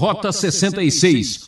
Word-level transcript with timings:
Rota 0.00 0.32
66. 0.32 1.44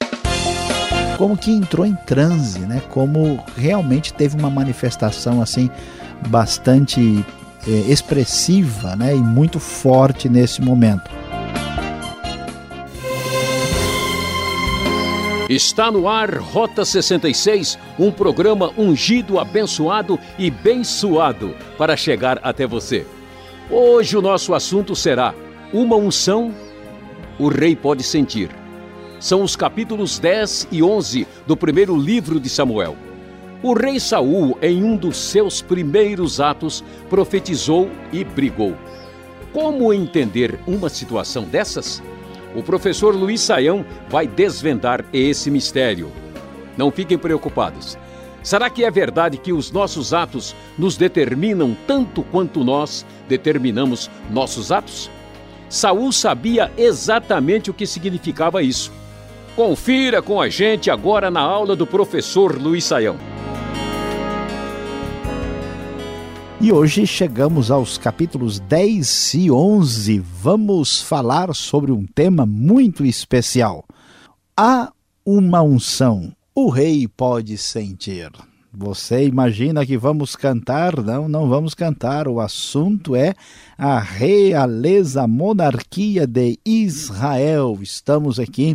Como 1.17 1.39
que 1.39 1.51
entrou 1.51 1.87
em 1.87 1.95
transe, 1.95 2.59
né? 2.59 2.83
Como 2.91 3.43
realmente 3.57 4.13
teve 4.13 4.37
uma 4.37 4.51
manifestação 4.51 5.41
assim 5.41 5.71
bastante 6.29 7.25
é, 7.67 7.71
expressiva, 7.91 8.95
né? 8.95 9.17
E 9.17 9.21
muito 9.21 9.59
forte 9.59 10.29
nesse 10.29 10.61
momento. 10.61 11.11
Está 15.49 15.91
no 15.91 16.07
ar 16.07 16.37
Rota 16.37 16.85
66, 16.85 17.79
um 17.99 18.13
programa 18.13 18.71
ungido, 18.77 19.41
abençoado 19.41 20.19
e 20.39 20.51
bem 20.51 20.85
suado 20.85 21.55
para 21.79 21.97
chegar 21.97 22.39
até 22.43 22.67
você. 22.67 23.07
Hoje 23.71 24.15
o 24.15 24.21
nosso 24.21 24.53
assunto 24.53 24.95
será 24.95 25.35
uma 25.73 25.97
unção 25.97 26.53
o 27.43 27.49
rei 27.49 27.75
pode 27.75 28.05
sentir. 28.05 28.51
São 29.19 29.43
os 29.43 29.57
capítulos 29.57 30.21
10 30.21 30.69
e 30.71 30.81
11 30.81 31.27
do 31.45 31.57
primeiro 31.57 31.97
livro 31.97 32.39
de 32.39 32.49
Samuel. 32.49 32.97
O 33.65 33.75
rei 33.75 33.99
Saul, 33.99 34.57
em 34.63 34.85
um 34.85 34.97
dos 34.97 35.17
seus 35.17 35.61
primeiros 35.61 36.41
atos, 36.41 36.85
profetizou 37.11 37.91
e 38.13 38.23
brigou. 38.23 38.77
Como 39.53 39.93
entender 39.93 40.57
uma 40.69 40.89
situação 40.89 41.43
dessas? 41.43 42.01
O 42.55 42.63
professor 42.63 43.13
Luiz 43.13 43.41
Saião 43.41 43.85
vai 44.09 44.29
desvendar 44.29 45.05
esse 45.13 45.51
mistério. 45.51 46.13
Não 46.77 46.93
fiquem 46.93 47.19
preocupados. 47.19 47.99
Será 48.41 48.71
que 48.71 48.85
é 48.85 48.91
verdade 48.91 49.37
que 49.37 49.53
os 49.53 49.73
nossos 49.73 50.15
atos 50.15 50.55
nos 50.79 50.97
determinam 50.97 51.77
tanto 51.89 52.23
quanto 52.23 52.63
nós 52.63 53.05
determinamos 53.29 54.09
nossos 54.31 54.71
atos? 54.71 55.11
Saul 55.73 56.13
sabia 56.13 56.71
exatamente 56.77 57.71
o 57.71 57.75
que 57.75 57.87
significava 57.87 58.63
isso. 58.63 58.93
Confira 59.57 60.21
com 60.21 60.39
a 60.39 60.47
gente 60.51 60.91
agora 60.91 61.31
na 61.31 61.41
aula 61.41 61.75
do 61.75 61.87
professor 61.87 62.61
Luiz 62.61 62.85
Saião. 62.85 63.17
E 66.61 66.71
hoje 66.71 67.07
chegamos 67.07 67.71
aos 67.71 67.97
capítulos 67.97 68.61
10 68.61 69.33
e 69.33 69.51
11. 69.51 70.19
Vamos 70.19 71.01
falar 71.01 71.55
sobre 71.55 71.91
um 71.91 72.05
tema 72.05 72.45
muito 72.45 73.03
especial. 73.03 73.83
Há 74.55 74.93
uma 75.25 75.63
unção. 75.63 76.37
O 76.55 76.69
rei 76.69 77.09
pode 77.09 77.57
sentir. 77.57 78.31
Você 78.75 79.27
imagina 79.27 79.85
que 79.85 79.99
vamos 79.99 80.35
cantar? 80.35 81.03
Não, 81.03 81.29
não 81.29 81.47
vamos 81.47 81.75
cantar. 81.75 82.27
O 82.27 82.41
assunto 82.41 83.15
é 83.15 83.35
a 83.77 83.99
realeza, 83.99 85.27
monarquia 85.27 86.27
de 86.27 86.59
Israel. 86.65 87.79
Estamos 87.83 88.41
aqui 88.41 88.75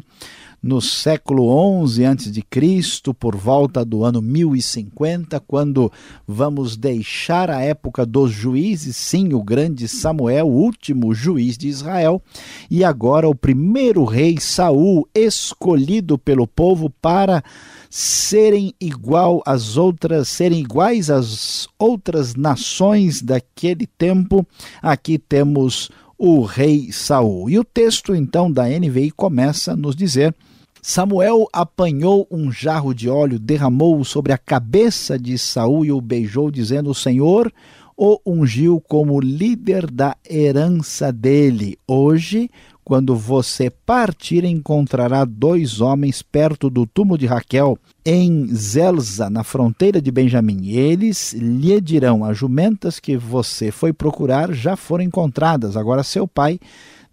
no 0.62 0.82
século 0.82 1.48
XI 1.88 2.06
a.C., 2.06 3.14
por 3.20 3.36
volta 3.36 3.86
do 3.86 4.04
ano 4.04 4.22
1050, 4.22 5.40
quando 5.42 5.92
vamos 6.28 6.76
deixar 6.76 7.50
a 7.50 7.62
época 7.62 8.06
dos 8.06 8.32
juízes, 8.32 8.98
sim, 8.98 9.34
o 9.34 9.44
grande 9.44 9.88
Samuel, 9.88 10.48
o 10.48 10.52
último 10.52 11.14
juiz 11.14 11.58
de 11.58 11.68
Israel, 11.68 12.22
e 12.70 12.84
agora 12.84 13.30
o 13.30 13.36
primeiro 13.36 14.04
rei 14.04 14.38
Saul, 14.40 15.08
escolhido 15.14 16.18
pelo 16.18 16.48
povo 16.48 16.90
para 16.90 17.44
serem 17.90 18.74
igual 18.80 19.42
às 19.46 19.78
outras, 19.78 20.28
serem 20.28 20.60
iguais 20.60 21.10
às 21.10 21.68
outras 21.80 22.36
nações 22.36 23.22
daquele 23.22 23.88
tempo. 23.88 24.46
Aqui 24.82 25.18
temos 25.18 25.90
o 26.18 26.42
rei 26.42 26.92
Saul. 26.92 27.50
E 27.50 27.60
o 27.60 27.64
texto 27.64 28.16
então 28.16 28.52
da 28.52 28.68
NVI 28.68 29.12
começa 29.12 29.74
a 29.74 29.76
nos 29.76 29.96
dizer: 29.96 30.34
Samuel 30.82 31.48
apanhou 31.54 32.28
um 32.32 32.52
jarro 32.52 32.94
de 32.94 33.10
óleo, 33.10 33.38
derramou-o 33.38 34.06
sobre 34.06 34.34
a 34.34 34.38
cabeça 34.38 35.20
de 35.20 35.38
Saul 35.38 35.86
e 35.86 35.92
o 35.92 36.02
beijou, 36.02 36.50
dizendo: 36.50 36.90
O 36.90 36.96
Senhor 36.96 37.52
o 37.98 38.20
ungiu 38.24 38.80
como 38.88 39.20
líder 39.20 39.90
da 39.90 40.16
herança 40.30 41.12
dele. 41.12 41.80
Hoje 41.88 42.50
quando 42.88 43.18
você 43.18 43.70
partir, 43.70 44.46
encontrará 44.46 45.26
dois 45.26 45.82
homens 45.82 46.22
perto 46.22 46.70
do 46.70 46.88
túmulo 46.88 47.18
de 47.18 47.26
Raquel, 47.26 47.78
em 48.06 48.48
Zelza, 48.56 49.30
na 49.30 49.44
fronteira 49.44 50.02
de 50.02 50.10
Benjamim. 50.10 50.70
Eles 50.70 51.34
lhe 51.34 51.82
dirão: 51.82 52.24
As 52.24 52.38
jumentas 52.38 52.98
que 52.98 53.18
você 53.18 53.72
foi 53.72 53.92
procurar 53.92 54.54
já 54.54 54.78
foram 54.78 55.04
encontradas. 55.04 55.76
Agora 55.76 56.02
seu 56.02 56.26
pai 56.26 56.62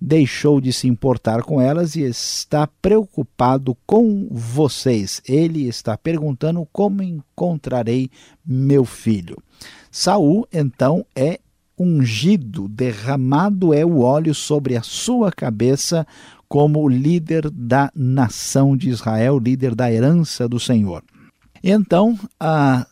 deixou 0.01 0.61
de 0.61 0.73
se 0.73 0.87
importar 0.87 1.43
com 1.43 1.61
elas 1.61 1.97
e 1.97 2.03
está 2.03 2.69
preocupado 2.81 3.77
com 3.85 4.29
vocês. 4.31 5.21
Ele 5.27 5.67
está 5.67 5.99
perguntando 5.99 6.65
como 6.73 7.03
encontrarei 7.03 8.09
meu 8.47 8.85
filho. 8.85 9.37
Saul 9.91 10.47
então 10.53 11.05
é 11.17 11.41
ungido, 11.79 12.69
derramado 12.69 13.75
é 13.75 13.85
o 13.85 14.01
óleo 14.01 14.35
sobre 14.35 14.77
a 14.77 14.83
sua 14.83 15.33
cabeça 15.33 16.07
como 16.49 16.89
líder 16.89 17.51
da 17.51 17.91
nação 17.95 18.77
de 18.77 18.91
Israel, 18.91 19.39
líder 19.39 19.75
da 19.75 19.91
herança 19.91 20.49
do 20.49 20.61
Senhor. 20.61 21.03
Então, 21.63 22.19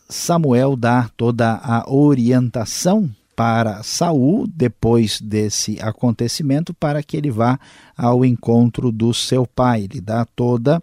Samuel 0.08 0.76
dá 0.76 1.10
toda 1.16 1.60
a 1.62 1.84
orientação 1.92 3.10
para 3.36 3.82
Saul 3.82 4.46
depois 4.46 5.20
desse 5.20 5.78
acontecimento 5.80 6.72
para 6.72 7.02
que 7.02 7.16
ele 7.16 7.30
vá 7.30 7.58
ao 7.96 8.24
encontro 8.24 8.90
do 8.90 9.12
seu 9.12 9.46
pai. 9.46 9.82
Ele 9.84 10.00
dá 10.00 10.24
toda 10.24 10.82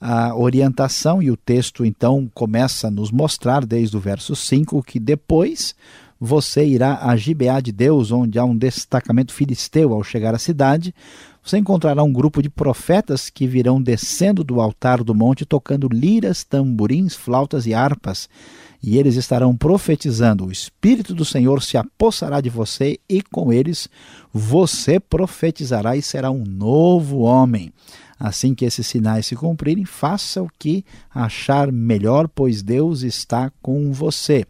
a 0.00 0.34
orientação 0.34 1.22
e 1.22 1.30
o 1.30 1.36
texto 1.36 1.84
então 1.84 2.30
começa 2.32 2.88
a 2.88 2.90
nos 2.90 3.10
mostrar 3.10 3.66
desde 3.66 3.96
o 3.96 4.00
verso 4.00 4.36
5 4.36 4.82
que 4.82 4.98
depois 4.98 5.74
você 6.20 6.66
irá 6.66 6.98
a 7.02 7.16
Gibeá 7.16 7.60
de 7.60 7.70
Deus, 7.70 8.10
onde 8.10 8.38
há 8.38 8.44
um 8.44 8.56
destacamento 8.56 9.32
filisteu. 9.32 9.92
Ao 9.92 10.02
chegar 10.02 10.34
à 10.34 10.38
cidade, 10.38 10.94
você 11.42 11.58
encontrará 11.58 12.02
um 12.02 12.12
grupo 12.12 12.42
de 12.42 12.50
profetas 12.50 13.30
que 13.30 13.46
virão 13.46 13.80
descendo 13.80 14.42
do 14.42 14.60
altar 14.60 15.02
do 15.04 15.14
monte, 15.14 15.46
tocando 15.46 15.88
liras, 15.88 16.44
tamborins, 16.44 17.14
flautas 17.14 17.66
e 17.66 17.72
harpas. 17.72 18.28
E 18.82 18.98
eles 18.98 19.16
estarão 19.16 19.56
profetizando: 19.56 20.46
O 20.46 20.52
Espírito 20.52 21.14
do 21.14 21.24
Senhor 21.24 21.62
se 21.62 21.76
apossará 21.76 22.40
de 22.40 22.50
você, 22.50 22.98
e 23.08 23.22
com 23.22 23.52
eles 23.52 23.88
você 24.32 25.00
profetizará 25.00 25.96
e 25.96 26.02
será 26.02 26.30
um 26.30 26.44
novo 26.44 27.20
homem. 27.20 27.72
Assim 28.20 28.52
que 28.54 28.64
esses 28.64 28.86
sinais 28.86 29.26
se 29.26 29.36
cumprirem, 29.36 29.84
faça 29.84 30.42
o 30.42 30.50
que 30.58 30.84
achar 31.14 31.70
melhor, 31.70 32.28
pois 32.28 32.62
Deus 32.62 33.02
está 33.02 33.52
com 33.62 33.92
você. 33.92 34.44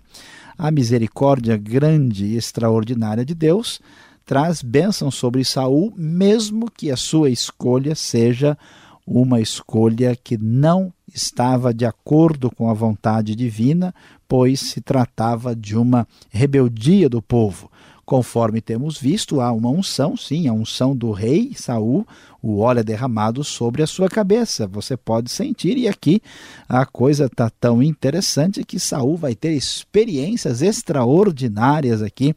A 0.59 0.73
misericórdia 0.73 1.57
grande 1.57 2.27
e 2.27 2.37
extraordinária 2.37 3.25
de 3.25 3.33
Deus 3.33 3.81
traz 4.27 4.61
bênção 4.61 5.09
sobre 5.09 5.45
Saul, 5.45 5.93
mesmo 5.97 6.69
que 6.69 6.91
a 6.91 6.97
sua 6.97 7.31
escolha 7.31 7.95
seja 7.95 8.59
uma 9.07 9.41
escolha 9.41 10.17
que 10.17 10.37
não 10.37 10.93
estava 11.15 11.73
de 11.73 11.87
acordo 11.87 12.51
com 12.51 12.69
a 12.69 12.75
vontade 12.75 13.37
divina, 13.37 13.95
pois 14.27 14.59
se 14.59 14.81
tratava 14.81 15.55
de 15.55 15.77
uma 15.77 16.09
rebeldia 16.29 17.09
do 17.09 17.23
povo. 17.23 17.71
Conforme 18.05 18.61
temos 18.61 18.99
visto, 18.99 19.41
há 19.41 19.53
uma 19.53 19.71
unção, 19.71 20.17
sim, 20.17 20.49
a 20.49 20.53
unção 20.53 20.97
do 20.97 21.13
rei 21.13 21.53
Saul, 21.55 22.05
o 22.43 22.59
óleo 22.61 22.81
é 22.81 22.85
derramado 22.85 23.43
sobre 23.43 23.83
a 23.83 23.87
sua 23.87 24.09
cabeça. 24.09 24.67
Você 24.69 24.97
pode 24.97 25.31
sentir, 25.31 25.77
e 25.77 25.89
aqui 25.89 26.21
a 26.69 26.87
coisa 26.87 27.27
está 27.27 27.51
tão 27.51 27.83
interessante 27.83 28.65
que 28.65 28.79
Saul 28.79 29.17
vai 29.17 29.35
ter 29.35 29.53
experiências 29.53 30.63
extraordinárias 30.63 32.03
aqui, 32.03 32.35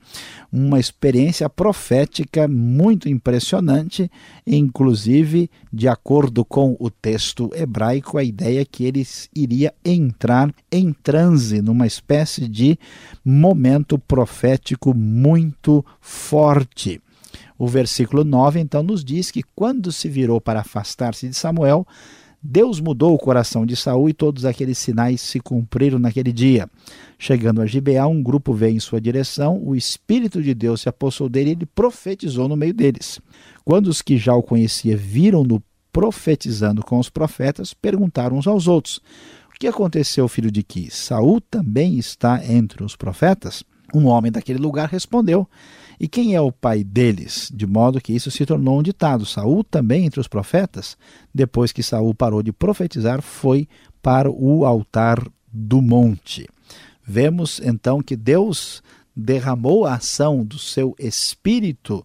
uma 0.51 0.79
experiência 0.79 1.49
profética 1.49 2.47
muito 2.47 3.07
impressionante, 3.07 4.09
inclusive, 4.45 5.49
de 5.71 5.87
acordo 5.87 6.43
com 6.43 6.75
o 6.79 6.89
texto 6.89 7.49
hebraico, 7.53 8.17
a 8.17 8.23
ideia 8.23 8.61
é 8.61 8.65
que 8.65 8.83
ele 8.83 9.07
iria 9.35 9.73
entrar 9.85 10.53
em 10.71 10.91
transe, 10.91 11.61
numa 11.61 11.85
espécie 11.85 12.47
de 12.47 12.77
momento 13.23 13.97
profético 13.99 14.93
muito 14.93 15.85
forte. 15.99 17.01
O 17.61 17.67
versículo 17.67 18.23
9 18.23 18.59
então 18.59 18.81
nos 18.81 19.05
diz 19.05 19.29
que 19.29 19.43
quando 19.53 19.91
se 19.91 20.09
virou 20.09 20.41
para 20.41 20.61
afastar-se 20.61 21.29
de 21.29 21.35
Samuel, 21.35 21.85
Deus 22.41 22.79
mudou 22.79 23.13
o 23.13 23.19
coração 23.19 23.67
de 23.67 23.75
Saul 23.75 24.09
e 24.09 24.13
todos 24.13 24.45
aqueles 24.45 24.79
sinais 24.79 25.21
se 25.21 25.39
cumpriram 25.39 25.99
naquele 25.99 26.33
dia. 26.33 26.67
Chegando 27.19 27.61
a 27.61 27.67
Gibeá, 27.67 28.07
um 28.07 28.23
grupo 28.23 28.51
veio 28.51 28.75
em 28.75 28.79
sua 28.79 28.99
direção, 28.99 29.61
o 29.63 29.75
Espírito 29.75 30.41
de 30.41 30.55
Deus 30.55 30.81
se 30.81 30.89
apossou 30.89 31.29
dele 31.29 31.51
e 31.51 31.53
ele 31.53 31.65
profetizou 31.67 32.47
no 32.47 32.57
meio 32.57 32.73
deles. 32.73 33.21
Quando 33.63 33.89
os 33.89 34.01
que 34.01 34.17
já 34.17 34.33
o 34.33 34.41
conhecia 34.41 34.97
viram-no 34.97 35.61
profetizando 35.93 36.83
com 36.83 36.97
os 36.97 37.11
profetas, 37.11 37.75
perguntaram 37.75 38.39
uns 38.39 38.47
aos 38.47 38.67
outros: 38.67 38.99
O 39.55 39.59
que 39.59 39.67
aconteceu, 39.67 40.27
filho 40.27 40.49
de 40.49 40.63
Quis? 40.63 40.95
Saul 40.95 41.39
também 41.39 41.99
está 41.99 42.43
entre 42.43 42.83
os 42.83 42.95
profetas? 42.95 43.63
Um 43.93 44.07
homem 44.07 44.31
daquele 44.31 44.57
lugar 44.57 44.89
respondeu: 44.89 45.47
E 46.03 46.07
quem 46.07 46.33
é 46.33 46.41
o 46.41 46.51
pai 46.51 46.83
deles? 46.83 47.51
De 47.53 47.67
modo 47.67 48.01
que 48.01 48.11
isso 48.11 48.31
se 48.31 48.43
tornou 48.43 48.79
um 48.79 48.81
ditado. 48.81 49.23
Saul 49.23 49.63
também 49.63 50.03
entre 50.03 50.19
os 50.19 50.27
profetas, 50.27 50.97
depois 51.31 51.71
que 51.71 51.83
Saul 51.83 52.15
parou 52.15 52.41
de 52.41 52.51
profetizar, 52.51 53.21
foi 53.21 53.67
para 54.01 54.27
o 54.27 54.65
altar 54.65 55.23
do 55.53 55.79
monte. 55.79 56.49
Vemos 57.05 57.61
então 57.63 58.01
que 58.01 58.15
Deus 58.15 58.81
derramou 59.15 59.85
a 59.85 59.93
ação 59.93 60.43
do 60.43 60.57
seu 60.57 60.95
espírito 60.97 62.03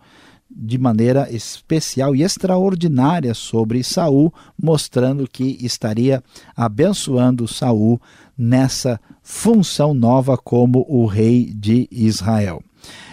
de 0.51 0.77
maneira 0.77 1.33
especial 1.35 2.15
e 2.15 2.23
extraordinária 2.23 3.33
sobre 3.33 3.83
Saul, 3.83 4.31
mostrando 4.63 5.27
que 5.27 5.57
estaria 5.65 6.23
abençoando 6.55 7.49
Saul 7.49 7.99
nessa 8.37 9.01
função 9.23 9.95
nova 9.95 10.37
como 10.37 10.85
o 10.87 11.07
rei 11.07 11.51
de 11.55 11.89
Israel. 11.91 12.63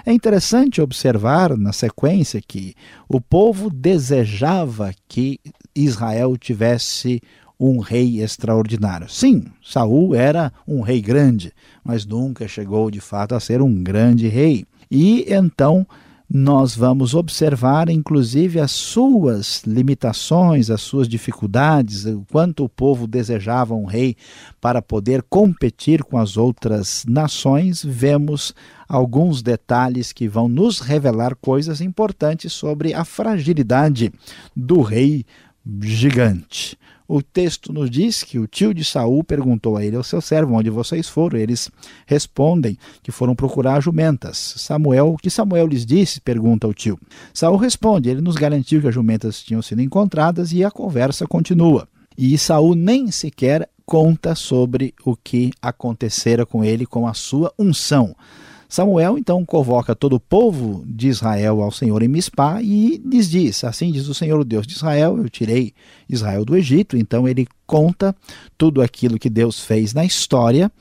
É 0.05 0.11
interessante 0.11 0.81
observar 0.81 1.57
na 1.57 1.71
sequência 1.71 2.41
que 2.45 2.75
o 3.07 3.19
povo 3.21 3.69
desejava 3.69 4.93
que 5.07 5.39
Israel 5.75 6.37
tivesse 6.37 7.21
um 7.59 7.79
rei 7.79 8.21
extraordinário. 8.21 9.09
Sim, 9.09 9.45
Saul 9.63 10.15
era 10.15 10.51
um 10.67 10.81
rei 10.81 11.01
grande, 11.01 11.53
mas 11.83 12.05
nunca 12.05 12.47
chegou 12.47 12.91
de 12.91 12.99
fato 12.99 13.35
a 13.35 13.39
ser 13.39 13.61
um 13.61 13.83
grande 13.83 14.27
rei. 14.27 14.65
E 14.91 15.25
então 15.29 15.87
nós 16.35 16.75
vamos 16.75 17.13
observar, 17.13 17.89
inclusive, 17.89 18.59
as 18.59 18.71
suas 18.71 19.61
limitações, 19.67 20.71
as 20.71 20.81
suas 20.81 21.07
dificuldades, 21.07 22.05
o 22.05 22.25
quanto 22.31 22.63
o 22.63 22.69
povo 22.69 23.05
desejava 23.05 23.75
um 23.75 23.85
rei 23.85 24.17
para 24.59 24.81
poder 24.81 25.21
competir 25.29 26.03
com 26.03 26.17
as 26.17 26.35
outras 26.35 27.05
nações. 27.07 27.85
Vemos 27.85 28.55
alguns 28.89 29.43
detalhes 29.43 30.11
que 30.11 30.27
vão 30.27 30.49
nos 30.49 30.79
revelar 30.79 31.35
coisas 31.35 31.81
importantes 31.81 32.51
sobre 32.51 32.95
a 32.95 33.05
fragilidade 33.05 34.11
do 34.55 34.81
rei 34.81 35.23
gigante. 35.81 36.75
O 37.15 37.21
texto 37.21 37.71
nos 37.71 37.91
diz 37.91 38.23
que 38.23 38.39
o 38.39 38.47
tio 38.47 38.73
de 38.73 38.83
Saul 38.83 39.23
perguntou 39.23 39.77
a 39.77 39.85
ele 39.85 39.95
ao 39.95 40.03
seu 40.03 40.19
servo 40.19 40.55
onde 40.55 40.71
vocês 40.71 41.07
foram. 41.07 41.37
Eles 41.37 41.69
respondem 42.07 42.75
que 43.03 43.11
foram 43.11 43.35
procurar 43.35 43.79
jumentas. 43.81 44.55
Samuel, 44.57 45.13
o 45.13 45.17
que 45.19 45.29
Samuel 45.29 45.67
lhes 45.67 45.85
disse? 45.85 46.19
pergunta 46.19 46.67
o 46.67 46.73
tio. 46.73 46.99
Saul 47.31 47.57
responde: 47.57 48.09
ele 48.09 48.19
nos 48.19 48.35
garantiu 48.35 48.81
que 48.81 48.87
as 48.87 48.95
jumentas 48.95 49.43
tinham 49.43 49.61
sido 49.61 49.83
encontradas 49.83 50.51
e 50.53 50.63
a 50.63 50.71
conversa 50.71 51.27
continua. 51.27 51.87
E 52.17 52.35
Saul 52.35 52.73
nem 52.73 53.11
sequer 53.11 53.69
conta 53.85 54.33
sobre 54.33 54.95
o 55.05 55.15
que 55.15 55.51
acontecera 55.61 56.47
com 56.47 56.63
ele 56.65 56.83
com 56.83 57.07
a 57.07 57.13
sua 57.13 57.53
unção. 57.59 58.15
Samuel 58.73 59.19
então 59.19 59.45
convoca 59.45 59.93
todo 59.93 60.15
o 60.15 60.19
povo 60.19 60.83
de 60.87 61.07
Israel 61.07 61.61
ao 61.61 61.69
Senhor 61.69 62.01
em 62.01 62.07
Mispá 62.07 62.59
e 62.59 62.99
lhes 63.05 63.29
diz: 63.29 63.63
Assim 63.63 63.91
diz 63.91 64.07
o 64.07 64.15
Senhor, 64.15 64.39
o 64.39 64.43
Deus 64.43 64.65
de 64.65 64.73
Israel, 64.73 65.15
eu 65.15 65.29
tirei 65.29 65.75
Israel 66.09 66.43
do 66.43 66.57
Egito. 66.57 66.97
Então 66.97 67.27
ele 67.27 67.47
conta 67.67 68.15
tudo 68.57 68.81
aquilo 68.81 69.19
que 69.19 69.29
Deus 69.29 69.59
fez 69.63 69.93
na 69.93 70.03
história 70.03 70.71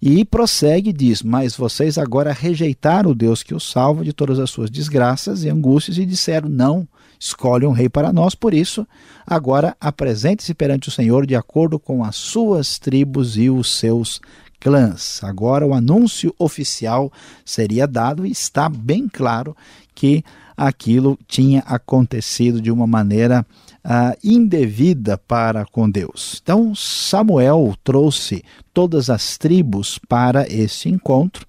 e 0.00 0.24
prossegue 0.24 0.90
e 0.90 0.92
diz: 0.92 1.20
Mas 1.20 1.56
vocês 1.56 1.98
agora 1.98 2.32
rejeitaram 2.32 3.10
o 3.10 3.14
Deus 3.14 3.42
que 3.42 3.56
os 3.56 3.68
salva 3.68 4.04
de 4.04 4.12
todas 4.12 4.38
as 4.38 4.48
suas 4.48 4.70
desgraças 4.70 5.42
e 5.42 5.48
angústias 5.48 5.98
e 5.98 6.06
disseram: 6.06 6.48
Não, 6.48 6.86
escolhe 7.18 7.66
um 7.66 7.72
rei 7.72 7.88
para 7.88 8.12
nós. 8.12 8.36
Por 8.36 8.54
isso, 8.54 8.86
agora 9.26 9.76
apresente-se 9.80 10.54
perante 10.54 10.88
o 10.88 10.92
Senhor 10.92 11.26
de 11.26 11.34
acordo 11.34 11.76
com 11.76 12.04
as 12.04 12.14
suas 12.14 12.78
tribos 12.78 13.36
e 13.36 13.50
os 13.50 13.80
seus 13.80 14.20
clãs. 14.62 15.20
Agora 15.24 15.66
o 15.66 15.74
anúncio 15.74 16.32
oficial 16.38 17.12
seria 17.44 17.84
dado 17.84 18.24
e 18.24 18.30
está 18.30 18.68
bem 18.68 19.08
claro 19.08 19.56
que 19.92 20.24
aquilo 20.56 21.18
tinha 21.26 21.60
acontecido 21.66 22.60
de 22.60 22.70
uma 22.70 22.86
maneira 22.86 23.44
uh, 23.84 24.16
indevida 24.22 25.18
para 25.18 25.66
com 25.66 25.90
Deus. 25.90 26.40
Então 26.40 26.74
Samuel 26.76 27.74
trouxe 27.82 28.44
todas 28.72 29.10
as 29.10 29.36
tribos 29.36 29.98
para 30.08 30.46
esse 30.48 30.88
encontro 30.88 31.44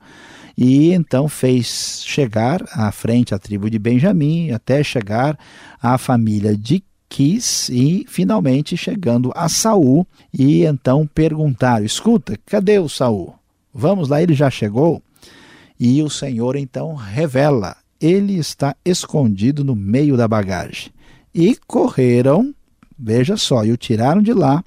e 0.57 0.91
então 0.91 1.29
fez 1.29 2.03
chegar 2.03 2.63
à 2.71 2.91
frente 2.91 3.35
a 3.35 3.39
tribo 3.39 3.69
de 3.69 3.77
Benjamim 3.77 4.49
até 4.51 4.83
chegar 4.83 5.37
à 5.79 5.99
família 5.99 6.57
de 6.57 6.83
quis 7.13 7.69
e 7.69 8.05
finalmente 8.07 8.75
chegando 8.75 9.31
a 9.35 9.47
Saul 9.47 10.07
e 10.33 10.65
então 10.65 11.05
perguntaram: 11.05 11.85
"Escuta, 11.85 12.39
cadê 12.43 12.79
o 12.79 12.89
Saul? 12.89 13.35
Vamos 13.71 14.09
lá, 14.09 14.23
ele 14.23 14.33
já 14.33 14.49
chegou?" 14.49 14.99
E 15.79 16.01
o 16.01 16.09
Senhor 16.09 16.55
então 16.55 16.95
revela: 16.95 17.77
ele 18.01 18.37
está 18.37 18.75
escondido 18.83 19.63
no 19.63 19.75
meio 19.75 20.17
da 20.17 20.27
bagagem. 20.27 20.91
E 21.33 21.55
correram, 21.65 22.53
veja 22.99 23.37
só, 23.37 23.63
e 23.63 23.71
o 23.71 23.77
tiraram 23.77 24.21
de 24.21 24.33
lá. 24.33 24.61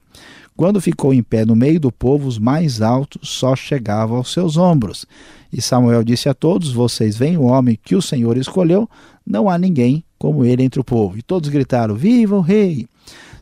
Quando 0.56 0.80
ficou 0.80 1.12
em 1.12 1.22
pé 1.22 1.44
no 1.44 1.54
meio 1.54 1.78
do 1.78 1.92
povo, 1.92 2.26
os 2.26 2.38
mais 2.38 2.80
altos 2.80 3.28
só 3.28 3.54
chegavam 3.54 4.16
aos 4.16 4.32
seus 4.32 4.56
ombros. 4.56 5.04
E 5.52 5.60
Samuel 5.60 6.02
disse 6.02 6.28
a 6.30 6.34
todos: 6.34 6.72
Vocês 6.72 7.16
veem 7.16 7.36
o 7.36 7.42
homem 7.42 7.78
que 7.82 7.94
o 7.94 8.00
Senhor 8.00 8.38
escolheu, 8.38 8.88
não 9.26 9.50
há 9.50 9.58
ninguém 9.58 10.02
como 10.18 10.44
ele 10.44 10.62
entre 10.62 10.80
o 10.80 10.84
povo. 10.84 11.18
E 11.18 11.22
todos 11.22 11.48
gritaram: 11.48 11.94
Viva 11.94 12.36
o 12.36 12.40
rei! 12.40 12.86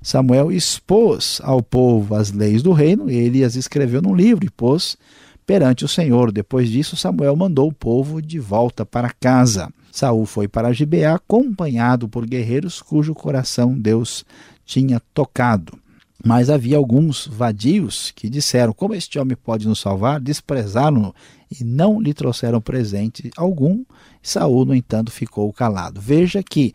Samuel 0.02 0.52
expôs 0.52 1.40
ao 1.42 1.62
povo 1.62 2.14
as 2.14 2.30
leis 2.30 2.62
do 2.62 2.72
reino, 2.72 3.08
ele 3.08 3.42
as 3.42 3.56
escreveu 3.56 4.02
num 4.02 4.14
livro 4.14 4.44
e 4.44 4.50
pôs 4.50 4.98
perante 5.46 5.84
o 5.84 5.88
Senhor. 5.88 6.30
Depois 6.30 6.68
disso, 6.68 6.96
Samuel 6.96 7.34
mandou 7.36 7.68
o 7.68 7.72
povo 7.72 8.20
de 8.20 8.38
volta 8.38 8.84
para 8.84 9.10
casa. 9.10 9.72
Saul 9.90 10.26
foi 10.26 10.48
para 10.48 10.72
Gibeá 10.72 11.14
acompanhado 11.14 12.08
por 12.08 12.26
guerreiros 12.26 12.82
cujo 12.82 13.14
coração 13.14 13.78
Deus 13.78 14.24
tinha 14.66 15.00
tocado. 15.14 15.78
Mas 16.22 16.48
havia 16.48 16.76
alguns 16.76 17.26
vadios 17.26 18.10
que 18.10 18.28
disseram: 18.28 18.72
Como 18.72 18.94
este 18.94 19.18
homem 19.18 19.36
pode 19.36 19.68
nos 19.68 19.80
salvar? 19.80 20.20
Desprezaram-no 20.20 21.14
e 21.50 21.62
não 21.62 22.00
lhe 22.00 22.14
trouxeram 22.14 22.60
presente 22.60 23.30
algum. 23.36 23.84
Saul, 24.24 24.64
no 24.64 24.74
entanto, 24.74 25.12
ficou 25.12 25.52
calado. 25.52 26.00
Veja 26.00 26.42
que 26.42 26.74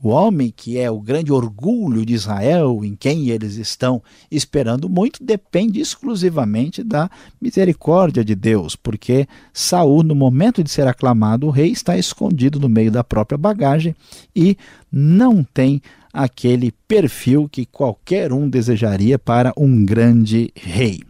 o 0.00 0.10
homem 0.10 0.52
que 0.54 0.78
é 0.78 0.90
o 0.90 1.00
grande 1.00 1.32
orgulho 1.32 2.06
de 2.06 2.14
Israel, 2.14 2.84
em 2.84 2.94
quem 2.94 3.30
eles 3.30 3.56
estão 3.56 4.00
esperando 4.30 4.88
muito, 4.88 5.24
depende 5.24 5.80
exclusivamente 5.80 6.84
da 6.84 7.10
misericórdia 7.40 8.24
de 8.24 8.34
Deus, 8.34 8.76
porque 8.76 9.26
Saul, 9.52 10.04
no 10.04 10.14
momento 10.14 10.62
de 10.62 10.70
ser 10.70 10.86
aclamado 10.86 11.46
o 11.46 11.50
rei, 11.50 11.70
está 11.70 11.98
escondido 11.98 12.60
no 12.60 12.68
meio 12.68 12.92
da 12.92 13.02
própria 13.02 13.36
bagagem 13.36 13.94
e 14.34 14.56
não 14.90 15.42
tem 15.42 15.82
aquele 16.12 16.72
perfil 16.86 17.48
que 17.48 17.66
qualquer 17.66 18.32
um 18.32 18.48
desejaria 18.48 19.18
para 19.18 19.52
um 19.56 19.84
grande 19.84 20.52
rei. 20.54 21.00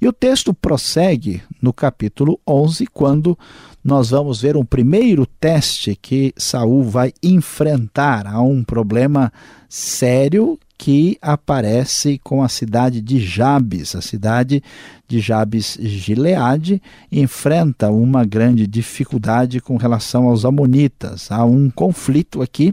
E 0.00 0.08
o 0.08 0.12
texto 0.12 0.54
prossegue 0.54 1.42
no 1.60 1.72
capítulo 1.72 2.40
11, 2.48 2.86
quando 2.86 3.38
nós 3.82 4.10
vamos 4.10 4.40
ver 4.40 4.56
um 4.56 4.64
primeiro 4.64 5.24
teste 5.26 5.96
que 6.00 6.34
Saul 6.36 6.84
vai 6.84 7.12
enfrentar 7.22 8.26
a 8.26 8.40
um 8.40 8.62
problema 8.62 9.32
sério 9.68 10.58
que 10.76 11.18
aparece 11.20 12.18
com 12.24 12.42
a 12.42 12.48
cidade 12.48 13.00
de 13.00 13.20
Jabes. 13.20 13.94
A 13.94 14.00
cidade 14.00 14.62
de 15.10 15.18
Jabes 15.18 15.76
Gileade 15.80 16.80
enfrenta 17.10 17.90
uma 17.90 18.24
grande 18.24 18.64
dificuldade 18.64 19.60
com 19.60 19.76
relação 19.76 20.28
aos 20.28 20.44
amonitas. 20.44 21.32
Há 21.32 21.44
um 21.44 21.68
conflito 21.68 22.40
aqui 22.40 22.72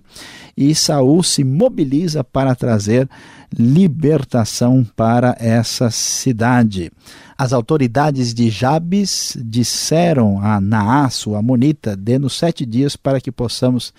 e 0.56 0.76
Saul 0.76 1.24
se 1.24 1.44
mobiliza 1.44 2.24
para 2.24 2.54
trazer 2.54 3.10
libertação 3.58 4.86
para 4.96 5.36
essa 5.40 5.90
cidade. 5.90 6.92
As 7.36 7.54
autoridades 7.54 8.36
de 8.36 8.52
Jabes 8.52 9.36
disseram 9.44 10.40
a 10.40 10.62
Naas, 10.62 11.26
o 11.26 11.36
amonita, 11.36 11.96
dê-nos 11.96 12.38
sete 12.38 12.68
dias 12.68 12.96
para 12.96 13.20
que 13.20 13.32
possamos 13.32 13.92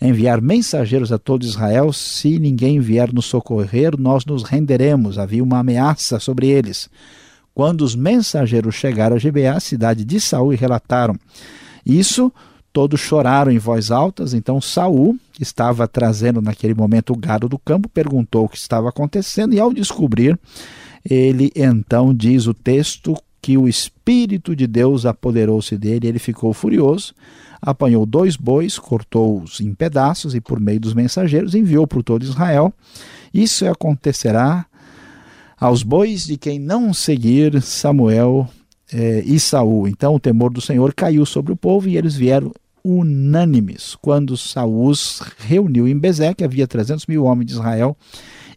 enviar 0.00 0.40
mensageiros 0.40 1.12
a 1.12 1.18
todo 1.18 1.44
Israel. 1.44 1.92
Se 1.92 2.38
ninguém 2.38 2.80
vier 2.80 3.12
nos 3.12 3.26
socorrer, 3.26 3.98
nós 3.98 4.24
nos 4.24 4.44
renderemos. 4.44 5.18
Havia 5.18 5.44
uma 5.44 5.58
ameaça 5.58 6.18
sobre 6.18 6.48
eles. 6.48 6.88
Quando 7.54 7.82
os 7.82 7.94
mensageiros 7.94 8.74
chegaram 8.74 9.16
a 9.16 9.18
Gibeá, 9.18 9.60
cidade 9.60 10.04
de 10.04 10.20
Saul, 10.20 10.52
e 10.52 10.56
relataram 10.56 11.14
isso, 11.84 12.32
todos 12.72 13.00
choraram 13.00 13.52
em 13.52 13.58
voz 13.58 13.90
altas. 13.90 14.32
Então 14.32 14.60
Saul, 14.60 15.16
que 15.32 15.42
estava 15.42 15.86
trazendo 15.86 16.40
naquele 16.40 16.74
momento 16.74 17.12
o 17.12 17.16
gado 17.16 17.48
do 17.48 17.58
campo, 17.58 17.88
perguntou 17.88 18.46
o 18.46 18.48
que 18.48 18.56
estava 18.56 18.88
acontecendo, 18.88 19.54
e 19.54 19.60
ao 19.60 19.72
descobrir, 19.72 20.38
ele 21.04 21.52
então 21.54 22.14
diz 22.14 22.46
o 22.46 22.54
texto 22.54 23.14
que 23.40 23.58
o 23.58 23.68
Espírito 23.68 24.54
de 24.54 24.68
Deus 24.68 25.04
apoderou-se 25.04 25.76
dele, 25.76 26.06
ele 26.06 26.20
ficou 26.20 26.52
furioso, 26.52 27.12
apanhou 27.60 28.06
dois 28.06 28.36
bois, 28.36 28.78
cortou-os 28.78 29.60
em 29.60 29.74
pedaços 29.74 30.34
e, 30.34 30.40
por 30.40 30.60
meio 30.60 30.78
dos 30.78 30.94
mensageiros, 30.94 31.54
enviou 31.54 31.86
por 31.86 32.04
todo 32.04 32.22
Israel. 32.22 32.72
Isso 33.34 33.66
acontecerá 33.66 34.64
aos 35.62 35.84
bois 35.84 36.24
de 36.24 36.36
quem 36.36 36.58
não 36.58 36.92
seguir 36.92 37.62
Samuel 37.62 38.48
eh, 38.92 39.22
e 39.24 39.38
Saul. 39.38 39.86
Então 39.86 40.16
o 40.16 40.20
temor 40.20 40.52
do 40.52 40.60
Senhor 40.60 40.92
caiu 40.92 41.24
sobre 41.24 41.52
o 41.52 41.56
povo 41.56 41.88
e 41.88 41.96
eles 41.96 42.16
vieram 42.16 42.52
unânimes 42.84 43.96
quando 44.02 44.36
Saul 44.36 44.92
reuniu 45.38 45.86
em 45.86 45.96
Bezeque, 45.96 46.42
havia 46.42 46.66
300 46.66 47.06
mil 47.06 47.24
homens 47.24 47.46
de 47.46 47.52
Israel 47.52 47.96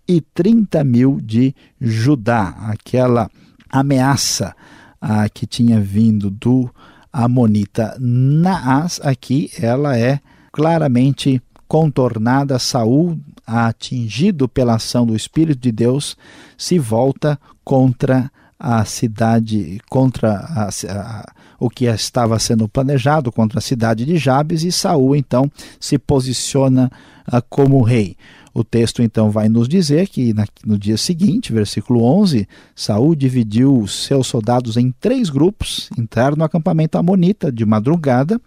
e 0.08 0.20
30 0.20 0.84
mil 0.84 1.20
de 1.22 1.54
Judá. 1.80 2.56
Aquela 2.62 3.30
ameaça 3.70 4.56
ah, 5.00 5.30
que 5.30 5.46
tinha 5.46 5.80
vindo 5.80 6.32
do 6.32 6.68
Amonita 7.14 7.96
Naas, 8.00 9.00
aqui 9.04 9.52
ela 9.62 9.96
é 9.96 10.20
claramente 10.52 11.40
contornada. 11.68 12.58
Saul, 12.58 13.20
atingido 13.46 14.50
pela 14.50 14.74
ação 14.74 15.06
do 15.06 15.16
Espírito 15.16 15.62
de 15.62 15.72
Deus, 15.72 16.18
se 16.58 16.80
volta 16.80 17.40
contra 17.64 18.32
a 18.58 18.86
cidade, 18.86 19.80
contra 19.90 20.32
a, 20.34 20.70
a, 20.70 21.34
o 21.60 21.70
que 21.70 21.86
estava 21.86 22.40
sendo 22.40 22.68
planejado, 22.68 23.32
contra 23.32 23.60
a 23.60 23.62
cidade 23.62 24.06
de 24.06 24.18
Jabes, 24.18 24.64
e 24.64 24.72
Saul 24.72 25.16
então 25.16 25.52
se 25.80 25.98
posiciona 25.98 26.90
a, 27.28 27.38
ah, 27.38 27.42
como 27.42 27.82
rei. 27.82 28.16
O 28.54 28.64
texto 28.64 29.04
então 29.04 29.30
vai 29.30 29.50
nos 29.50 29.68
dizer 29.68 30.08
que 30.08 30.34
no 30.66 30.78
dia 30.78 30.96
seguinte, 30.96 31.52
versículo 31.52 32.02
11, 32.04 32.48
Saul 32.74 33.14
dividiu 33.14 33.78
os 33.78 34.06
seus 34.06 34.28
soldados 34.28 34.78
em 34.78 34.92
três 34.92 35.30
grupos, 35.30 35.90
entraram 35.98 36.38
no 36.38 36.46
acampamento 36.46 36.98
amonita 36.98 37.52
de 37.52 37.66
madrugada 37.66 38.40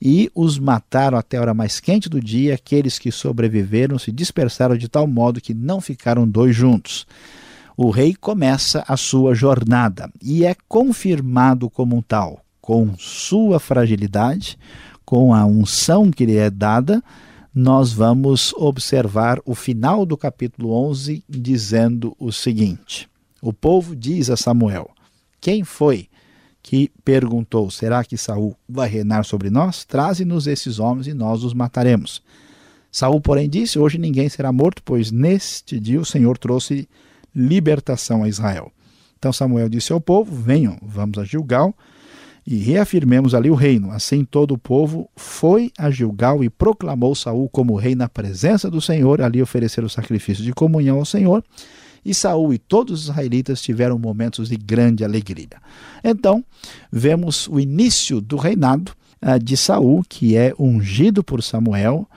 e 0.00 0.30
os 0.34 0.58
mataram 0.58 1.18
até 1.18 1.36
a 1.36 1.40
hora 1.40 1.54
mais 1.54 1.80
quente 1.80 2.08
do 2.08 2.20
dia. 2.20 2.54
Aqueles 2.54 2.98
que 2.98 3.10
sobreviveram 3.10 3.98
se 3.98 4.12
dispersaram 4.12 4.76
de 4.76 4.88
tal 4.88 5.06
modo 5.06 5.40
que 5.40 5.54
não 5.54 5.80
ficaram 5.80 6.28
dois 6.28 6.54
juntos. 6.54 7.06
O 7.76 7.90
rei 7.90 8.14
começa 8.14 8.84
a 8.88 8.96
sua 8.96 9.34
jornada 9.34 10.10
e 10.22 10.44
é 10.44 10.54
confirmado 10.68 11.70
como 11.70 11.96
um 11.96 12.02
tal, 12.02 12.44
com 12.60 12.94
sua 12.98 13.60
fragilidade, 13.60 14.58
com 15.04 15.32
a 15.32 15.44
unção 15.44 16.10
que 16.10 16.26
lhe 16.26 16.36
é 16.36 16.50
dada 16.50 17.02
nós 17.60 17.92
vamos 17.92 18.52
observar 18.54 19.40
o 19.44 19.52
final 19.52 20.06
do 20.06 20.16
capítulo 20.16 20.70
11 20.90 21.24
dizendo 21.28 22.14
o 22.16 22.30
seguinte: 22.30 23.08
O 23.42 23.52
povo 23.52 23.96
diz 23.96 24.30
a 24.30 24.36
Samuel: 24.36 24.88
Quem 25.40 25.64
foi 25.64 26.08
que 26.62 26.90
perguntou: 27.04 27.70
Será 27.70 28.04
que 28.04 28.16
Saul 28.16 28.56
vai 28.68 28.88
reinar 28.88 29.24
sobre 29.24 29.50
nós? 29.50 29.84
Traze-nos 29.84 30.46
esses 30.46 30.78
homens 30.78 31.06
e 31.06 31.14
nós 31.14 31.44
os 31.44 31.54
mataremos. 31.54 32.22
Saul, 32.90 33.20
porém, 33.20 33.48
disse: 33.48 33.78
Hoje 33.78 33.98
ninguém 33.98 34.28
será 34.28 34.52
morto, 34.52 34.82
pois 34.82 35.10
neste 35.10 35.78
dia 35.78 36.00
o 36.00 36.04
Senhor 36.04 36.36
trouxe 36.38 36.88
libertação 37.34 38.22
a 38.22 38.28
Israel. 38.28 38.72
Então 39.18 39.32
Samuel 39.32 39.68
disse 39.68 39.92
ao 39.92 40.00
povo: 40.00 40.34
Venham, 40.34 40.78
vamos 40.82 41.18
a 41.18 41.24
Gilgal 41.24 41.74
e 42.46 42.56
reafirmemos 42.56 43.34
ali 43.34 43.50
o 43.50 43.54
reino. 43.54 43.90
Assim 43.90 44.24
todo 44.24 44.54
o 44.54 44.58
povo 44.58 45.10
foi 45.14 45.70
a 45.76 45.90
Gilgal 45.90 46.42
e 46.42 46.48
proclamou 46.48 47.14
Saul 47.14 47.46
como 47.48 47.76
rei 47.76 47.94
na 47.94 48.08
presença 48.08 48.70
do 48.70 48.80
Senhor, 48.80 49.20
ali 49.20 49.42
ofereceram 49.42 49.86
o 49.86 49.90
sacrifício 49.90 50.42
de 50.42 50.54
comunhão 50.54 50.98
ao 50.98 51.04
Senhor. 51.04 51.44
E 52.08 52.14
Saul 52.14 52.54
e 52.54 52.58
todos 52.58 53.00
os 53.00 53.04
israelitas 53.10 53.60
tiveram 53.60 53.98
momentos 53.98 54.48
de 54.48 54.56
grande 54.56 55.04
alegria. 55.04 55.60
Então, 56.02 56.42
vemos 56.90 57.46
o 57.48 57.60
início 57.60 58.18
do 58.18 58.38
reinado 58.38 58.92
uh, 59.22 59.38
de 59.38 59.58
Saul, 59.58 60.02
que 60.08 60.34
é 60.34 60.54
ungido 60.58 61.22
por 61.22 61.42
Samuel, 61.42 62.08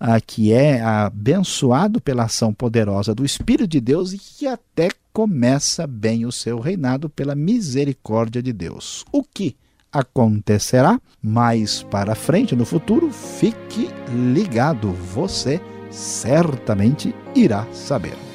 uh, 0.00 0.22
que 0.24 0.52
é 0.52 0.80
abençoado 0.80 2.00
pela 2.00 2.26
ação 2.26 2.54
poderosa 2.54 3.12
do 3.12 3.24
Espírito 3.24 3.66
de 3.66 3.80
Deus 3.80 4.12
e 4.12 4.18
que 4.18 4.46
até 4.46 4.88
começa 5.12 5.84
bem 5.84 6.24
o 6.24 6.30
seu 6.30 6.60
reinado 6.60 7.10
pela 7.10 7.34
misericórdia 7.34 8.40
de 8.40 8.52
Deus. 8.52 9.04
O 9.10 9.24
que 9.24 9.56
acontecerá 9.92 11.00
mais 11.20 11.82
para 11.82 12.14
frente 12.14 12.54
no 12.54 12.64
futuro, 12.64 13.10
fique 13.10 13.88
ligado, 14.32 14.92
você 14.92 15.60
certamente 15.90 17.12
irá 17.34 17.66
saber. 17.72 18.29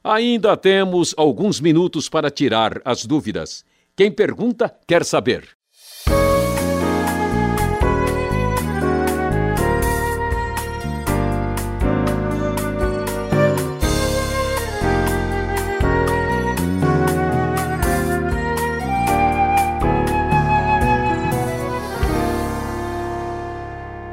Ainda 0.04 0.56
temos 0.56 1.12
alguns 1.16 1.58
minutos 1.58 2.06
para 2.08 2.30
tirar 2.30 2.80
as 2.84 3.04
dúvidas. 3.06 3.64
Quem 3.96 4.12
pergunta 4.12 4.72
quer 4.86 5.06
saber. 5.06 5.56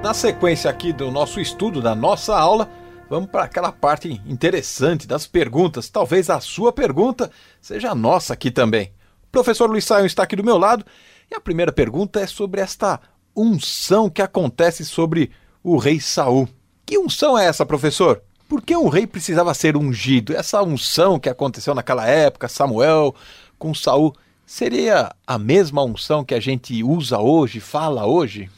Na 0.06 0.14
sequência 0.14 0.70
aqui 0.70 0.94
do 0.94 1.10
nosso 1.10 1.42
estudo, 1.42 1.82
da 1.82 1.96
nossa 1.96 2.38
aula, 2.38 2.70
vamos 3.10 3.28
para 3.28 3.46
aquela 3.46 3.72
parte 3.72 4.22
interessante 4.28 5.08
das 5.08 5.26
perguntas. 5.26 5.90
Talvez 5.90 6.30
a 6.30 6.40
sua 6.40 6.72
pergunta 6.72 7.32
seja 7.60 7.90
a 7.90 7.96
nossa 7.96 8.34
aqui 8.34 8.52
também. 8.52 8.94
O 9.24 9.32
professor 9.32 9.68
Luiz 9.68 9.84
Saião 9.84 10.06
está 10.06 10.22
aqui 10.22 10.36
do 10.36 10.44
meu 10.44 10.60
lado 10.60 10.86
e 11.32 11.34
a 11.34 11.42
primeira 11.42 11.72
pergunta 11.72 12.20
é 12.20 12.28
sobre 12.28 12.62
esta 12.62 13.02
unção 13.36 14.08
que 14.08 14.22
acontece 14.22 14.86
sobre 14.86 15.32
o 15.64 15.76
rei 15.76 16.00
Saul. 16.00 16.48
Que 16.86 17.00
unção 17.00 17.36
é 17.36 17.48
essa, 17.48 17.66
professor? 17.66 18.22
Por 18.48 18.62
que 18.62 18.78
um 18.78 18.90
rei 18.90 19.08
precisava 19.08 19.56
ser 19.56 19.76
ungido? 19.76 20.38
Essa 20.38 20.62
unção 20.62 21.18
que 21.18 21.30
aconteceu 21.30 21.74
naquela 21.74 22.06
época, 22.06 22.48
Samuel 22.48 23.16
com 23.58 23.74
Saul, 23.74 24.16
seria 24.46 25.16
a 25.26 25.40
mesma 25.40 25.84
unção 25.84 26.24
que 26.24 26.36
a 26.36 26.40
gente 26.40 26.84
usa 26.84 27.18
hoje, 27.18 27.60
fala 27.60 28.06
hoje? 28.06 28.52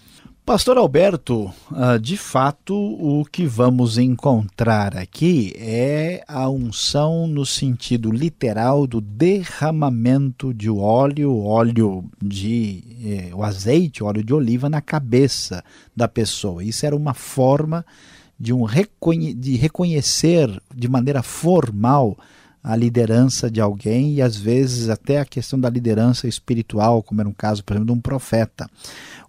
Pastor 0.48 0.78
Alberto, 0.78 1.52
ah, 1.74 1.98
de 1.98 2.16
fato, 2.16 2.74
o 2.74 3.26
que 3.26 3.46
vamos 3.46 3.98
encontrar 3.98 4.96
aqui 4.96 5.54
é 5.58 6.24
a 6.26 6.50
unção 6.50 7.28
no 7.28 7.46
sentido 7.46 8.10
literal 8.10 8.88
do 8.88 9.02
derramamento 9.02 10.54
de 10.54 10.70
óleo, 10.70 11.38
óleo 11.44 12.06
de 12.24 12.82
eh, 13.04 13.36
o 13.36 13.44
azeite, 13.44 14.02
óleo 14.02 14.24
de 14.24 14.34
oliva 14.34 14.70
na 14.70 14.80
cabeça 14.80 15.62
da 15.94 16.08
pessoa. 16.08 16.64
Isso 16.64 16.86
era 16.86 16.96
uma 16.96 17.14
forma 17.14 17.86
de 18.40 18.54
um 18.54 18.64
reconhe 18.64 19.34
de 19.34 19.58
reconhecer 19.58 20.50
de 20.74 20.88
maneira 20.88 21.22
formal 21.22 22.18
a 22.68 22.76
liderança 22.76 23.50
de 23.50 23.62
alguém 23.62 24.16
e 24.16 24.22
às 24.22 24.36
vezes 24.36 24.90
até 24.90 25.22
a 25.22 25.26
questão 25.26 25.58
da 25.58 25.70
liderança 25.70 26.28
espiritual, 26.28 27.02
como 27.02 27.22
era 27.22 27.30
um 27.30 27.34
caso, 27.34 27.64
por 27.64 27.74
exemplo, 27.74 27.94
de 27.94 27.98
um 27.98 28.02
profeta. 28.02 28.70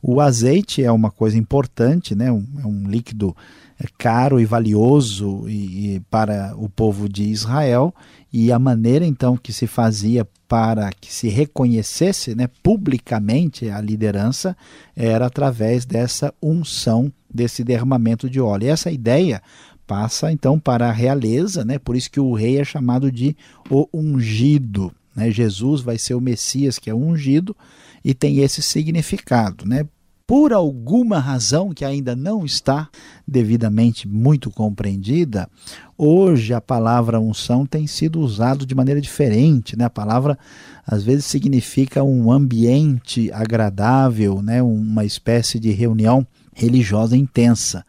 O 0.02 0.20
azeite 0.20 0.82
é 0.82 0.90
uma 0.90 1.08
coisa 1.08 1.38
importante, 1.38 2.16
né? 2.16 2.32
um, 2.32 2.44
é 2.60 2.66
um 2.66 2.88
líquido 2.88 3.36
é, 3.78 3.84
caro 3.96 4.40
e 4.40 4.44
valioso 4.44 5.48
e, 5.48 5.94
e 5.94 6.00
para 6.10 6.52
o 6.56 6.68
povo 6.68 7.08
de 7.08 7.22
Israel 7.30 7.94
e 8.32 8.50
a 8.50 8.58
maneira 8.58 9.06
então 9.06 9.36
que 9.36 9.52
se 9.52 9.68
fazia 9.68 10.26
para 10.48 10.90
que 10.90 11.14
se 11.14 11.28
reconhecesse 11.28 12.34
né, 12.34 12.48
publicamente 12.60 13.70
a 13.70 13.80
liderança 13.80 14.56
era 14.96 15.26
através 15.26 15.84
dessa 15.84 16.34
unção, 16.42 17.12
desse 17.32 17.62
derramamento 17.62 18.28
de 18.28 18.40
óleo. 18.40 18.64
E 18.64 18.70
essa 18.70 18.90
ideia 18.90 19.40
passa 19.88 20.30
então 20.30 20.60
para 20.60 20.88
a 20.88 20.92
realeza, 20.92 21.64
né? 21.64 21.78
Por 21.78 21.96
isso 21.96 22.10
que 22.10 22.20
o 22.20 22.34
rei 22.34 22.60
é 22.60 22.64
chamado 22.64 23.10
de 23.10 23.34
o 23.70 23.88
ungido, 23.92 24.92
né? 25.16 25.30
Jesus 25.30 25.80
vai 25.80 25.96
ser 25.96 26.14
o 26.14 26.20
Messias 26.20 26.78
que 26.78 26.90
é 26.90 26.94
ungido 26.94 27.56
e 28.04 28.12
tem 28.12 28.40
esse 28.40 28.60
significado, 28.60 29.64
né? 29.64 29.86
Por 30.26 30.52
alguma 30.52 31.18
razão 31.18 31.72
que 31.72 31.86
ainda 31.86 32.14
não 32.14 32.44
está 32.44 32.90
devidamente 33.26 34.06
muito 34.06 34.50
compreendida, 34.50 35.48
hoje 35.96 36.52
a 36.52 36.60
palavra 36.60 37.18
unção 37.18 37.64
tem 37.64 37.86
sido 37.86 38.20
usado 38.20 38.66
de 38.66 38.74
maneira 38.74 39.00
diferente, 39.00 39.74
né? 39.74 39.86
A 39.86 39.90
palavra 39.90 40.38
às 40.86 41.02
vezes 41.02 41.24
significa 41.24 42.04
um 42.04 42.30
ambiente 42.30 43.32
agradável, 43.32 44.42
né? 44.42 44.62
Uma 44.62 45.06
espécie 45.06 45.58
de 45.58 45.70
reunião 45.70 46.26
religiosa 46.54 47.16
intensa. 47.16 47.82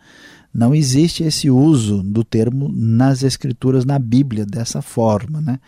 Não 0.54 0.74
existe 0.74 1.24
esse 1.24 1.50
uso 1.50 2.02
do 2.02 2.24
termo 2.24 2.70
nas 2.74 3.24
escrituras 3.24 3.86
na 3.86 4.00
Bíblia 4.00 4.46
dessa 4.46 4.82
forma, 4.82 5.42
né? 5.42 5.60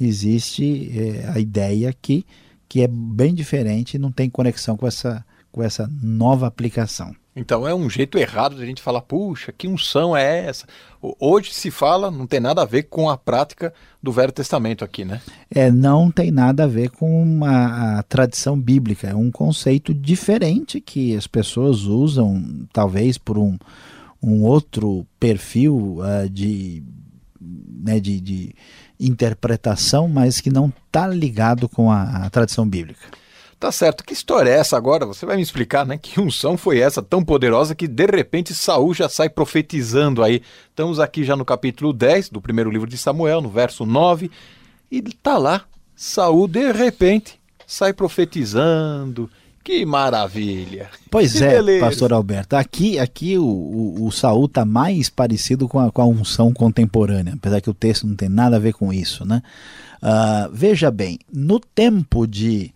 Existe 0.00 0.90
é, 0.96 1.28
a 1.28 1.38
ideia 1.38 1.92
que 1.92 2.24
que 2.68 2.82
é 2.82 2.86
bem 2.86 3.34
diferente 3.34 3.94
e 3.94 3.98
não 3.98 4.12
tem 4.12 4.28
conexão 4.28 4.76
com 4.76 4.86
essa 4.86 5.24
com 5.50 5.62
essa 5.62 5.90
nova 6.02 6.46
aplicação. 6.46 7.14
Então 7.34 7.66
é 7.66 7.74
um 7.74 7.88
jeito 7.88 8.18
errado 8.18 8.56
de 8.56 8.62
a 8.62 8.66
gente 8.66 8.82
falar, 8.82 9.00
puxa, 9.00 9.52
que 9.52 9.68
unção 9.68 10.16
é 10.16 10.46
essa? 10.46 10.66
Hoje 11.00 11.54
se 11.54 11.70
fala, 11.70 12.10
não 12.10 12.26
tem 12.26 12.40
nada 12.40 12.62
a 12.62 12.64
ver 12.64 12.84
com 12.84 13.08
a 13.08 13.16
prática 13.16 13.72
do 14.02 14.10
Velho 14.10 14.32
Testamento 14.32 14.84
aqui, 14.84 15.04
né? 15.04 15.20
É, 15.48 15.70
não 15.70 16.10
tem 16.10 16.32
nada 16.32 16.64
a 16.64 16.66
ver 16.66 16.90
com 16.90 17.22
uma, 17.22 17.98
a 17.98 18.02
tradição 18.02 18.58
bíblica. 18.58 19.08
É 19.08 19.14
um 19.14 19.30
conceito 19.30 19.94
diferente 19.94 20.80
que 20.80 21.16
as 21.16 21.28
pessoas 21.28 21.82
usam, 21.82 22.66
talvez 22.72 23.16
por 23.16 23.38
um, 23.38 23.56
um 24.22 24.44
outro 24.44 25.06
perfil 25.18 25.98
uh, 25.98 26.28
de, 26.28 26.82
né, 27.40 28.00
de, 28.00 28.20
de 28.20 28.54
interpretação, 28.98 30.08
mas 30.08 30.40
que 30.40 30.50
não 30.50 30.72
está 30.86 31.06
ligado 31.06 31.68
com 31.68 31.90
a, 31.90 32.26
a 32.26 32.30
tradição 32.30 32.68
bíblica. 32.68 33.06
Tá 33.58 33.72
certo. 33.72 34.04
Que 34.04 34.12
história 34.12 34.50
é 34.50 34.58
essa 34.58 34.76
agora? 34.76 35.04
Você 35.04 35.26
vai 35.26 35.36
me 35.36 35.42
explicar, 35.42 35.84
né? 35.84 35.98
Que 35.98 36.20
unção 36.20 36.56
foi 36.56 36.78
essa 36.78 37.02
tão 37.02 37.24
poderosa 37.24 37.74
que 37.74 37.88
de 37.88 38.06
repente 38.06 38.54
Saul 38.54 38.94
já 38.94 39.08
sai 39.08 39.28
profetizando 39.28 40.22
aí. 40.22 40.42
Estamos 40.70 41.00
aqui 41.00 41.24
já 41.24 41.34
no 41.34 41.44
capítulo 41.44 41.92
10 41.92 42.30
do 42.30 42.40
primeiro 42.40 42.70
livro 42.70 42.88
de 42.88 42.96
Samuel, 42.96 43.40
no 43.40 43.48
verso 43.48 43.84
9, 43.84 44.30
e 44.90 45.02
tá 45.02 45.36
lá. 45.38 45.64
Saul 45.96 46.46
de 46.46 46.70
repente 46.70 47.40
sai 47.66 47.92
profetizando. 47.92 49.28
Que 49.68 49.84
maravilha! 49.84 50.88
Pois 51.10 51.34
que 51.34 51.44
é, 51.44 51.50
beleza. 51.50 51.84
pastor 51.84 52.10
Alberto. 52.14 52.56
Aqui, 52.56 52.98
aqui 52.98 53.36
o, 53.36 53.44
o, 53.44 54.06
o 54.06 54.10
Saul 54.10 54.46
está 54.46 54.64
mais 54.64 55.10
parecido 55.10 55.68
com 55.68 55.78
a, 55.78 55.92
com 55.92 56.00
a 56.00 56.06
unção 56.06 56.54
contemporânea, 56.54 57.34
apesar 57.34 57.60
que 57.60 57.68
o 57.68 57.74
texto 57.74 58.06
não 58.06 58.16
tem 58.16 58.30
nada 58.30 58.56
a 58.56 58.58
ver 58.58 58.72
com 58.72 58.90
isso, 58.90 59.26
né? 59.26 59.42
Uh, 60.02 60.50
veja 60.54 60.90
bem, 60.90 61.18
no 61.30 61.60
tempo 61.60 62.26
de 62.26 62.72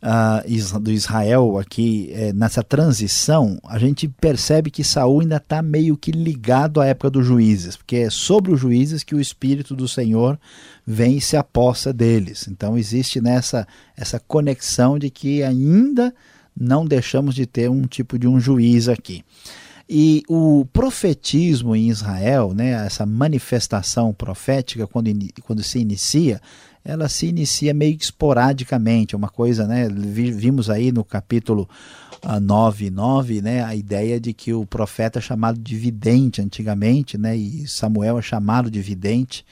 uh, 0.00 0.78
do 0.78 0.92
Israel 0.92 1.58
aqui 1.58 2.12
é, 2.12 2.32
nessa 2.32 2.62
transição, 2.62 3.58
a 3.64 3.76
gente 3.76 4.06
percebe 4.06 4.70
que 4.70 4.84
Saul 4.84 5.22
ainda 5.22 5.38
está 5.38 5.60
meio 5.60 5.96
que 5.96 6.12
ligado 6.12 6.80
à 6.80 6.86
época 6.86 7.10
dos 7.10 7.26
juízes, 7.26 7.76
porque 7.76 7.96
é 7.96 8.10
sobre 8.10 8.52
os 8.52 8.60
juízes 8.60 9.02
que 9.02 9.16
o 9.16 9.20
Espírito 9.20 9.74
do 9.74 9.88
Senhor 9.88 10.38
vem 10.86 11.16
e 11.16 11.20
se 11.20 11.36
aposta 11.36 11.92
deles. 11.92 12.46
Então 12.48 12.78
existe 12.78 13.20
nessa 13.20 13.66
essa 13.96 14.20
conexão 14.20 14.96
de 14.96 15.10
que 15.10 15.42
ainda 15.42 16.14
não 16.58 16.84
deixamos 16.84 17.34
de 17.34 17.46
ter 17.46 17.70
um 17.70 17.82
tipo 17.82 18.18
de 18.18 18.26
um 18.26 18.40
juiz 18.40 18.88
aqui. 18.88 19.24
E 19.88 20.22
o 20.28 20.66
profetismo 20.72 21.76
em 21.76 21.88
Israel, 21.88 22.52
né, 22.52 22.70
essa 22.86 23.06
manifestação 23.06 24.12
profética, 24.12 24.86
quando, 24.86 25.10
quando 25.42 25.62
se 25.62 25.78
inicia, 25.78 26.40
ela 26.84 27.08
se 27.08 27.26
inicia 27.26 27.72
meio 27.72 27.96
esporadicamente, 28.00 29.14
é 29.14 29.18
uma 29.18 29.28
coisa, 29.28 29.66
né? 29.66 29.88
Vimos 29.88 30.70
aí 30.70 30.92
no 30.92 31.04
capítulo 31.04 31.68
9, 32.40 32.86
ah, 32.86 32.90
9, 32.90 33.42
né, 33.42 33.64
a 33.64 33.74
ideia 33.74 34.18
de 34.18 34.32
que 34.32 34.52
o 34.52 34.64
profeta 34.64 35.18
é 35.18 35.22
chamado 35.22 35.58
de 35.58 35.76
vidente 35.76 36.40
antigamente, 36.40 37.18
né, 37.18 37.36
e 37.36 37.66
Samuel 37.66 38.18
é 38.18 38.22
chamado 38.22 38.70
de 38.70 38.80
vidente. 38.80 39.44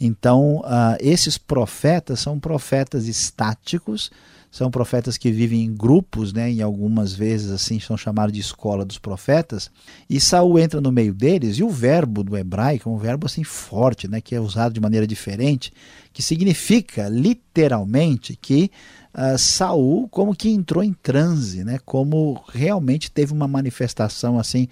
Então, 0.00 0.60
uh, 0.60 0.96
esses 0.98 1.36
profetas 1.36 2.20
são 2.20 2.40
profetas 2.40 3.06
estáticos, 3.06 4.10
são 4.50 4.70
profetas 4.70 5.16
que 5.16 5.30
vivem 5.30 5.62
em 5.62 5.72
grupos, 5.72 6.32
né, 6.32 6.50
e 6.50 6.60
algumas 6.60 7.12
vezes 7.12 7.50
assim 7.50 7.78
são 7.78 7.96
chamados 7.96 8.32
de 8.32 8.40
escola 8.40 8.84
dos 8.84 8.98
profetas, 8.98 9.70
e 10.08 10.18
Saul 10.18 10.58
entra 10.58 10.80
no 10.80 10.90
meio 10.90 11.14
deles, 11.14 11.58
e 11.58 11.62
o 11.62 11.68
verbo 11.68 12.24
do 12.24 12.36
hebraico 12.36 12.88
é 12.88 12.92
um 12.92 12.96
verbo 12.96 13.26
assim 13.26 13.44
forte, 13.44 14.08
né, 14.08 14.20
que 14.20 14.34
é 14.34 14.40
usado 14.40 14.72
de 14.72 14.80
maneira 14.80 15.06
diferente, 15.06 15.72
que 16.12 16.22
significa 16.22 17.08
literalmente 17.08 18.34
que 18.34 18.72
uh, 19.14 19.38
Saul 19.38 20.08
como 20.08 20.34
que 20.34 20.50
entrou 20.50 20.82
em 20.82 20.94
transe, 20.94 21.62
né, 21.62 21.78
como 21.84 22.42
realmente 22.52 23.10
teve 23.10 23.32
uma 23.32 23.46
manifestação 23.46 24.36
assim 24.36 24.66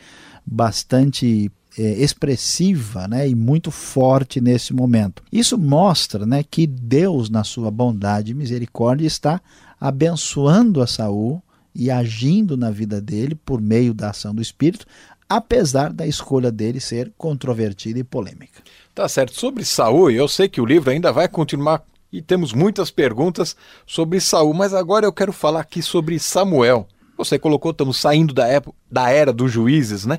bastante 0.44 1.52
expressiva 1.82 3.06
né, 3.06 3.28
e 3.28 3.34
muito 3.34 3.70
forte 3.70 4.40
nesse 4.40 4.72
momento. 4.72 5.22
Isso 5.32 5.56
mostra 5.56 6.26
né, 6.26 6.42
que 6.42 6.66
Deus, 6.66 7.30
na 7.30 7.44
sua 7.44 7.70
bondade 7.70 8.32
e 8.32 8.34
misericórdia, 8.34 9.06
está 9.06 9.40
abençoando 9.80 10.82
a 10.82 10.86
Saul 10.86 11.42
e 11.74 11.90
agindo 11.90 12.56
na 12.56 12.70
vida 12.70 13.00
dele 13.00 13.34
por 13.34 13.60
meio 13.60 13.94
da 13.94 14.10
ação 14.10 14.34
do 14.34 14.42
Espírito, 14.42 14.86
apesar 15.28 15.92
da 15.92 16.06
escolha 16.06 16.50
dele 16.50 16.80
ser 16.80 17.12
controvertida 17.16 17.98
e 17.98 18.04
polêmica. 18.04 18.62
Tá 18.94 19.08
certo. 19.08 19.38
Sobre 19.38 19.64
Saul, 19.64 20.10
eu 20.10 20.26
sei 20.26 20.48
que 20.48 20.60
o 20.60 20.66
livro 20.66 20.90
ainda 20.90 21.12
vai 21.12 21.28
continuar 21.28 21.82
e 22.12 22.22
temos 22.22 22.52
muitas 22.52 22.90
perguntas 22.90 23.54
sobre 23.86 24.20
Saul, 24.20 24.54
mas 24.54 24.72
agora 24.72 25.06
eu 25.06 25.12
quero 25.12 25.32
falar 25.32 25.60
aqui 25.60 25.82
sobre 25.82 26.18
Samuel. 26.18 26.88
Você 27.16 27.38
colocou, 27.38 27.70
estamos 27.70 27.98
saindo 27.98 28.32
da, 28.32 28.46
época, 28.46 28.76
da 28.90 29.10
era 29.10 29.32
dos 29.32 29.52
juízes, 29.52 30.06
né? 30.06 30.18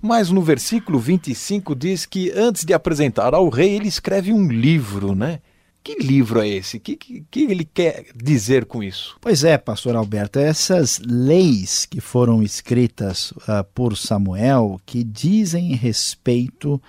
Mas 0.00 0.30
no 0.30 0.40
versículo 0.40 0.98
25 0.98 1.74
diz 1.74 2.06
que 2.06 2.30
antes 2.30 2.64
de 2.64 2.72
apresentar 2.72 3.34
ao 3.34 3.48
rei, 3.48 3.74
ele 3.74 3.88
escreve 3.88 4.32
um 4.32 4.46
livro, 4.48 5.14
né? 5.14 5.40
Que 5.82 5.96
livro 5.96 6.40
é 6.40 6.48
esse? 6.48 6.76
O 6.76 6.80
que, 6.80 6.96
que, 6.96 7.24
que, 7.30 7.44
ele 7.44 7.64
quer 7.64 8.06
dizer 8.14 8.66
com 8.66 8.82
isso? 8.82 9.16
Pois 9.20 9.42
é, 9.42 9.56
pastor 9.56 9.96
Alberto, 9.96 10.38
essas 10.38 11.00
leis 11.04 11.86
que 11.86 12.00
foram 12.00 12.42
escritas 12.42 13.30
uh, 13.30 13.64
por 13.74 13.96
Samuel, 13.96 14.80
que 14.84 15.02
dizem 15.02 15.74
respeito 15.74 16.80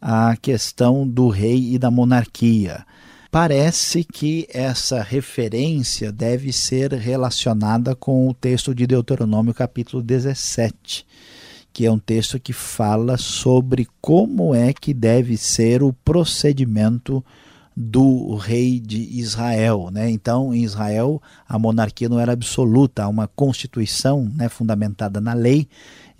à 0.00 0.36
questão 0.36 1.06
do 1.06 1.28
rei 1.28 1.74
e 1.74 1.78
da 1.78 1.90
monarquia. 1.90 2.86
Parece 3.30 4.04
que 4.04 4.46
essa 4.48 5.02
referência 5.02 6.12
deve 6.12 6.52
ser 6.52 6.92
relacionada 6.92 7.96
com 7.96 8.28
o 8.28 8.34
texto 8.34 8.72
de 8.72 8.86
Deuteronômio, 8.86 9.52
capítulo 9.52 10.00
17 10.00 11.04
que 11.74 11.84
é 11.84 11.90
um 11.90 11.98
texto 11.98 12.38
que 12.38 12.52
fala 12.52 13.18
sobre 13.18 13.88
como 14.00 14.54
é 14.54 14.72
que 14.72 14.94
deve 14.94 15.36
ser 15.36 15.82
o 15.82 15.92
procedimento 15.92 17.22
do 17.76 18.36
rei 18.36 18.78
de 18.78 19.18
Israel. 19.18 19.90
Né? 19.92 20.08
Então, 20.08 20.54
em 20.54 20.62
Israel, 20.62 21.20
a 21.48 21.58
monarquia 21.58 22.08
não 22.08 22.20
era 22.20 22.32
absoluta, 22.32 23.02
há 23.02 23.08
uma 23.08 23.26
constituição 23.26 24.30
né, 24.36 24.48
fundamentada 24.48 25.20
na 25.20 25.34
lei. 25.34 25.66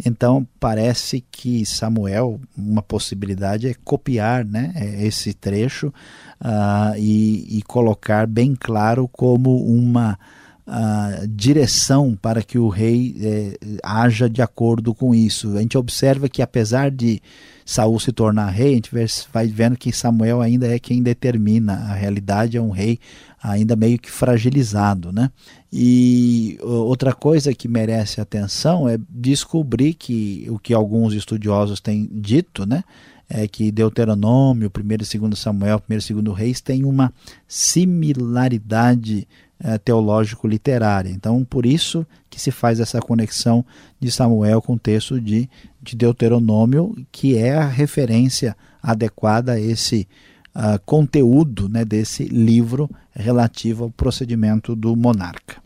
Então, 0.04 0.44
parece 0.58 1.24
que 1.30 1.64
Samuel, 1.64 2.40
uma 2.58 2.82
possibilidade 2.82 3.68
é 3.68 3.74
copiar 3.84 4.44
né, 4.44 4.74
esse 4.98 5.32
trecho 5.32 5.94
uh, 6.40 6.98
e, 6.98 7.58
e 7.58 7.62
colocar 7.62 8.26
bem 8.26 8.56
claro 8.58 9.06
como 9.06 9.56
uma 9.64 10.18
a 10.66 11.24
direção 11.28 12.16
para 12.20 12.42
que 12.42 12.58
o 12.58 12.68
rei 12.68 13.14
é, 13.20 13.58
haja 13.82 14.28
de 14.28 14.40
acordo 14.40 14.94
com 14.94 15.14
isso. 15.14 15.56
A 15.56 15.60
gente 15.60 15.76
observa 15.76 16.28
que 16.28 16.40
apesar 16.40 16.90
de 16.90 17.20
Saul 17.64 17.98
se 17.98 18.12
tornar 18.12 18.50
rei, 18.50 18.72
a 18.72 18.74
gente 18.74 18.90
vai 19.32 19.46
vendo 19.46 19.76
que 19.76 19.92
Samuel 19.92 20.40
ainda 20.40 20.66
é 20.66 20.78
quem 20.78 21.02
determina. 21.02 21.74
A 21.74 21.94
realidade 21.94 22.56
é 22.56 22.60
um 22.60 22.70
rei 22.70 22.98
ainda 23.42 23.76
meio 23.76 23.98
que 23.98 24.10
fragilizado, 24.10 25.12
né? 25.12 25.30
E 25.70 26.58
outra 26.62 27.12
coisa 27.12 27.54
que 27.54 27.68
merece 27.68 28.20
atenção 28.20 28.88
é 28.88 28.98
descobrir 29.10 29.94
que 29.94 30.46
o 30.48 30.58
que 30.58 30.72
alguns 30.72 31.12
estudiosos 31.12 31.80
têm 31.80 32.08
dito, 32.10 32.64
né? 32.64 32.82
É 33.28 33.48
que 33.48 33.72
Deuteronômio, 33.72 34.70
1 34.74 34.80
e 34.80 34.96
2 35.28 35.38
Samuel, 35.38 35.82
1 35.90 35.94
e 35.94 36.22
2 36.22 36.38
Reis 36.38 36.60
tem 36.60 36.84
uma 36.84 37.12
similaridade 37.48 39.26
é, 39.62 39.78
teológico-literária. 39.78 41.10
Então, 41.10 41.44
por 41.44 41.64
isso 41.64 42.06
que 42.28 42.40
se 42.40 42.50
faz 42.50 42.80
essa 42.80 43.00
conexão 43.00 43.64
de 44.00 44.10
Samuel 44.10 44.60
com 44.60 44.74
o 44.74 44.78
texto 44.78 45.20
de, 45.20 45.48
de 45.80 45.96
Deuteronômio, 45.96 46.94
que 47.12 47.36
é 47.36 47.54
a 47.54 47.66
referência 47.66 48.56
adequada 48.82 49.52
a 49.52 49.60
esse 49.60 50.08
uh, 50.54 50.78
conteúdo 50.84 51.68
né, 51.68 51.84
desse 51.84 52.24
livro 52.24 52.90
relativo 53.12 53.84
ao 53.84 53.90
procedimento 53.90 54.74
do 54.76 54.94
monarca. 54.94 55.62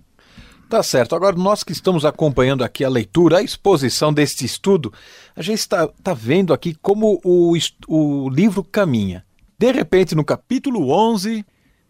Tá 0.69 0.83
certo. 0.83 1.17
Agora, 1.17 1.35
nós 1.35 1.65
que 1.65 1.73
estamos 1.73 2.05
acompanhando 2.05 2.63
aqui 2.63 2.85
a 2.85 2.91
leitura, 2.91 3.39
a 3.39 3.43
exposição 3.43 4.13
deste 4.13 4.45
estudo, 4.45 4.93
a 5.35 5.41
gente 5.41 5.61
está 5.61 5.89
tá 6.03 6.13
vendo 6.13 6.53
aqui 6.53 6.77
como 6.83 7.19
o, 7.25 7.55
o 7.89 8.29
livro 8.29 8.63
caminha. 8.63 9.25
De 9.59 9.73
repente, 9.73 10.15
no 10.15 10.23
capítulo 10.23 10.91
11, 10.91 11.45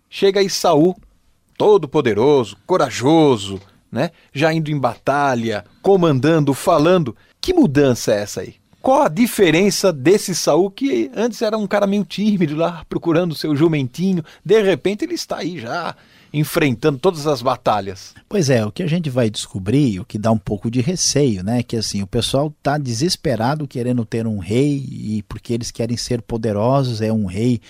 chega 0.08 0.38
aí 0.38 0.48
Saul, 0.48 0.96
todo 1.59 1.88
poderoso, 1.88 2.57
corajoso, 2.64 3.61
né? 3.90 4.12
Já 4.33 4.53
indo 4.53 4.71
em 4.71 4.79
batalha, 4.79 5.64
comandando, 5.83 6.55
falando. 6.55 7.16
Que 7.40 7.53
mudança 7.53 8.12
é 8.12 8.23
essa 8.23 8.40
aí? 8.42 8.55
Qual 8.81 9.03
a 9.03 9.09
diferença 9.09 9.92
desse 9.92 10.35
Saul 10.35 10.71
que 10.71 11.11
antes 11.14 11.42
era 11.42 11.59
um 11.59 11.66
cara 11.66 11.87
meio 11.87 12.05
tímido 12.05 12.55
lá, 12.55 12.87
procurando 12.88 13.35
seu 13.35 13.55
jumentinho, 13.57 14.25
de 14.44 14.62
repente 14.62 15.05
ele 15.05 15.14
está 15.14 15.38
aí 15.38 15.59
já 15.59 15.97
enfrentando 16.33 16.99
todas 16.99 17.27
as 17.27 17.42
batalhas. 17.42 18.14
Pois 18.29 18.51
é, 18.51 18.64
o 18.64 18.71
que 18.71 18.83
a 18.83 18.87
gente 18.87 19.11
vai 19.11 19.31
descobrir, 19.31 19.99
o 19.99 20.05
que 20.05 20.18
dá 20.18 20.31
um 20.31 20.38
pouco 20.38 20.71
de 20.71 20.81
receio, 20.81 21.42
né, 21.42 21.62
que 21.62 21.77
assim, 21.77 22.03
o 22.03 22.07
pessoal 22.07 22.55
tá 22.62 22.79
desesperado 22.79 23.66
querendo 23.66 24.05
ter 24.05 24.27
um 24.27 24.38
rei 24.38 24.87
e 24.90 25.25
porque 25.29 25.55
eles 25.55 25.71
querem 25.71 25.97
ser 25.97 26.23
poderosos, 26.23 27.01
é 27.01 27.12
um 27.12 27.27
rei 27.27 27.61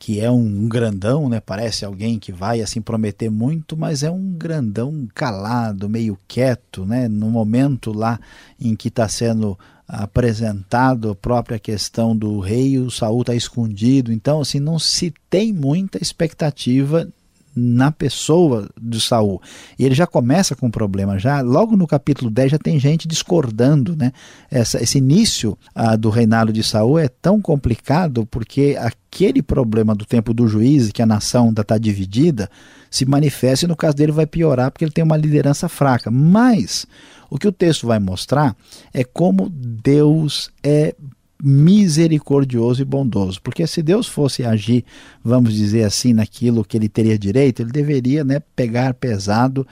que 0.00 0.18
é 0.18 0.30
um 0.30 0.66
grandão, 0.66 1.28
né? 1.28 1.40
Parece 1.40 1.84
alguém 1.84 2.18
que 2.18 2.32
vai 2.32 2.62
assim 2.62 2.80
prometer 2.80 3.30
muito, 3.30 3.76
mas 3.76 4.02
é 4.02 4.10
um 4.10 4.32
grandão 4.32 5.06
calado, 5.14 5.90
meio 5.90 6.18
quieto, 6.26 6.86
né? 6.86 7.06
No 7.06 7.30
momento 7.30 7.92
lá 7.92 8.18
em 8.58 8.74
que 8.74 8.88
está 8.88 9.06
sendo 9.06 9.58
apresentado 9.86 11.10
a 11.10 11.14
própria 11.14 11.58
questão 11.58 12.16
do 12.16 12.40
rei, 12.40 12.78
o 12.78 12.90
Saul 12.90 13.20
está 13.20 13.34
escondido, 13.34 14.10
então 14.10 14.40
assim 14.40 14.58
não 14.58 14.78
se 14.78 15.12
tem 15.28 15.52
muita 15.52 15.98
expectativa 16.00 17.06
na 17.54 17.90
pessoa 17.90 18.68
de 18.80 19.00
Saul. 19.00 19.40
E 19.78 19.84
ele 19.84 19.94
já 19.94 20.06
começa 20.06 20.54
com 20.54 20.66
um 20.66 20.70
problema, 20.70 21.18
já 21.18 21.40
logo 21.40 21.76
no 21.76 21.86
capítulo 21.86 22.30
10 22.30 22.52
já 22.52 22.58
tem 22.58 22.78
gente 22.78 23.08
discordando, 23.08 23.96
né? 23.96 24.12
Essa, 24.50 24.82
esse 24.82 24.98
início 24.98 25.58
ah, 25.74 25.96
do 25.96 26.10
reinado 26.10 26.52
de 26.52 26.62
Saul 26.62 26.98
é 26.98 27.08
tão 27.08 27.40
complicado 27.40 28.26
porque 28.26 28.76
aquele 28.78 29.42
problema 29.42 29.94
do 29.94 30.04
tempo 30.04 30.32
do 30.32 30.46
juiz, 30.46 30.90
que 30.92 31.02
a 31.02 31.06
nação 31.06 31.48
ainda 31.48 31.62
está 31.62 31.76
dividida, 31.78 32.48
se 32.90 33.04
manifesta 33.04 33.64
e 33.64 33.68
no 33.68 33.76
caso 33.76 33.96
dele 33.96 34.12
vai 34.12 34.26
piorar 34.26 34.70
porque 34.70 34.84
ele 34.84 34.92
tem 34.92 35.04
uma 35.04 35.16
liderança 35.16 35.68
fraca. 35.68 36.10
Mas 36.10 36.86
o 37.28 37.38
que 37.38 37.46
o 37.46 37.52
texto 37.52 37.86
vai 37.86 37.98
mostrar 37.98 38.56
é 38.92 39.04
como 39.04 39.48
Deus 39.48 40.50
é 40.62 40.94
misericordioso 41.42 42.82
e 42.82 42.84
bondoso. 42.84 43.40
Porque 43.42 43.66
se 43.66 43.82
Deus 43.82 44.06
fosse 44.06 44.44
agir, 44.44 44.84
vamos 45.24 45.54
dizer 45.54 45.84
assim, 45.84 46.12
naquilo 46.12 46.64
que 46.64 46.76
ele 46.76 46.88
teria 46.88 47.18
direito, 47.18 47.62
ele 47.62 47.72
deveria 47.72 48.24
né, 48.24 48.40
pegar 48.54 48.94
pesado 48.94 49.66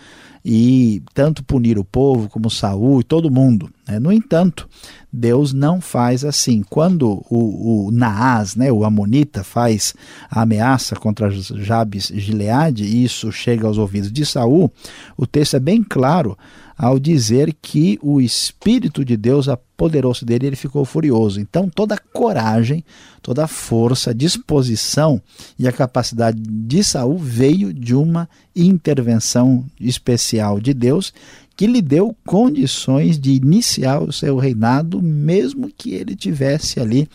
e 0.45 1.03
tanto 1.13 1.45
punir 1.45 1.79
o 1.79 1.85
povo 1.85 2.29
como 2.29 2.49
Saul 2.51 3.01
e 3.01 3.05
todo 3.05 3.31
mundo. 3.31 3.71
Né? 3.87 3.99
No 3.99 4.13
entanto, 4.13 4.69
Deus 5.13 5.53
não 5.53 5.81
faz 5.81 6.25
assim. 6.25 6.63
Quando 6.63 7.25
o, 7.31 7.87
o 7.87 7.91
Naás, 7.91 8.55
né, 8.55 8.71
o 8.71 8.85
Amonita, 8.85 9.43
faz 9.43 9.95
a 10.31 10.43
ameaça 10.43 10.95
contra 10.97 11.31
Jabes 11.31 12.13
Gileade, 12.15 12.85
e 12.85 13.05
isso 13.05 13.33
chega 13.33 13.67
aos 13.67 13.79
ouvidos 13.79 14.13
de 14.13 14.25
Saul, 14.27 14.71
o 15.17 15.27
texto 15.27 15.57
é 15.57 15.61
bem 15.61 15.83
claro 15.83 16.37
ao 16.79 16.97
dizer 16.97 17.57
que 17.61 17.99
o 18.01 18.21
Espírito 18.21 19.05
de 19.05 19.17
Deus 19.17 19.49
apoderou-se 19.49 20.25
dele 20.25 20.45
e 20.45 20.49
ele 20.51 20.57
ficou 20.57 20.85
furioso. 20.85 21.41
Então, 21.41 21.69
toda 21.69 21.97
a 21.97 21.99
coragem, 21.99 22.85
toda 23.21 23.43
a 23.43 23.49
força, 23.49 24.11
a 24.11 24.15
disposição 24.15 25.21
e 25.59 25.67
a 25.67 25.73
capacidade 25.73 26.41
de 26.41 26.85
Saul 26.85 27.19
veio 27.19 27.75
de 27.75 27.97
uma 27.97 28.29
intervenção 28.55 29.67
especial 29.81 30.61
de 30.61 30.73
Deus 30.73 31.13
que 31.59 31.67
lhe 31.67 31.83
deu 31.83 32.17
condições 32.25 33.19
de 33.19 33.33
iniciar 33.33 34.01
o 34.01 34.13
seu 34.13 34.37
reinado, 34.37 35.03
mesmo 35.03 35.69
que 35.77 35.93
ele 35.93 36.15
tivesse 36.15 36.79
ali 36.79 37.09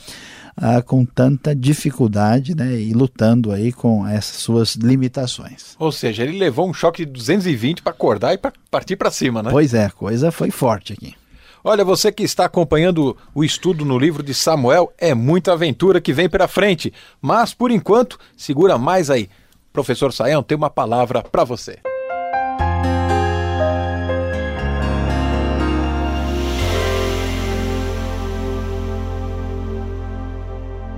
ah, 0.57 0.81
com 0.81 1.05
tanta 1.05 1.55
dificuldade 1.55 2.53
né, 2.53 2.77
e 2.77 2.91
lutando 2.91 3.53
aí 3.53 3.71
com 3.71 4.05
essas 4.05 4.35
suas 4.41 4.75
limitações. 4.75 5.77
Ou 5.79 5.93
seja, 5.93 6.23
ele 6.23 6.37
levou 6.37 6.69
um 6.69 6.73
choque 6.73 7.05
de 7.05 7.11
220 7.13 7.81
para 7.81 7.93
acordar 7.93 8.33
e 8.33 8.37
para 8.37 8.51
partir 8.69 8.97
para 8.97 9.09
cima, 9.09 9.41
né? 9.41 9.49
Pois 9.49 9.73
é, 9.73 9.85
a 9.85 9.91
coisa 9.91 10.29
foi 10.29 10.51
forte 10.51 10.91
aqui. 10.91 11.15
Olha, 11.63 11.85
você 11.85 12.11
que 12.11 12.23
está 12.23 12.43
acompanhando 12.43 13.15
o 13.33 13.45
estudo 13.45 13.85
no 13.85 13.97
livro 13.97 14.21
de 14.21 14.33
Samuel, 14.33 14.91
é 14.97 15.13
muita 15.13 15.53
aventura 15.53 16.01
que 16.01 16.11
vem 16.11 16.27
pela 16.27 16.49
frente. 16.49 16.91
Mas, 17.21 17.53
por 17.53 17.71
enquanto, 17.71 18.19
segura 18.35 18.77
mais 18.77 19.09
aí. 19.09 19.29
Professor 19.71 20.11
Saião 20.11 20.43
tem 20.43 20.57
uma 20.57 20.69
palavra 20.69 21.23
para 21.23 21.45
você. 21.45 21.79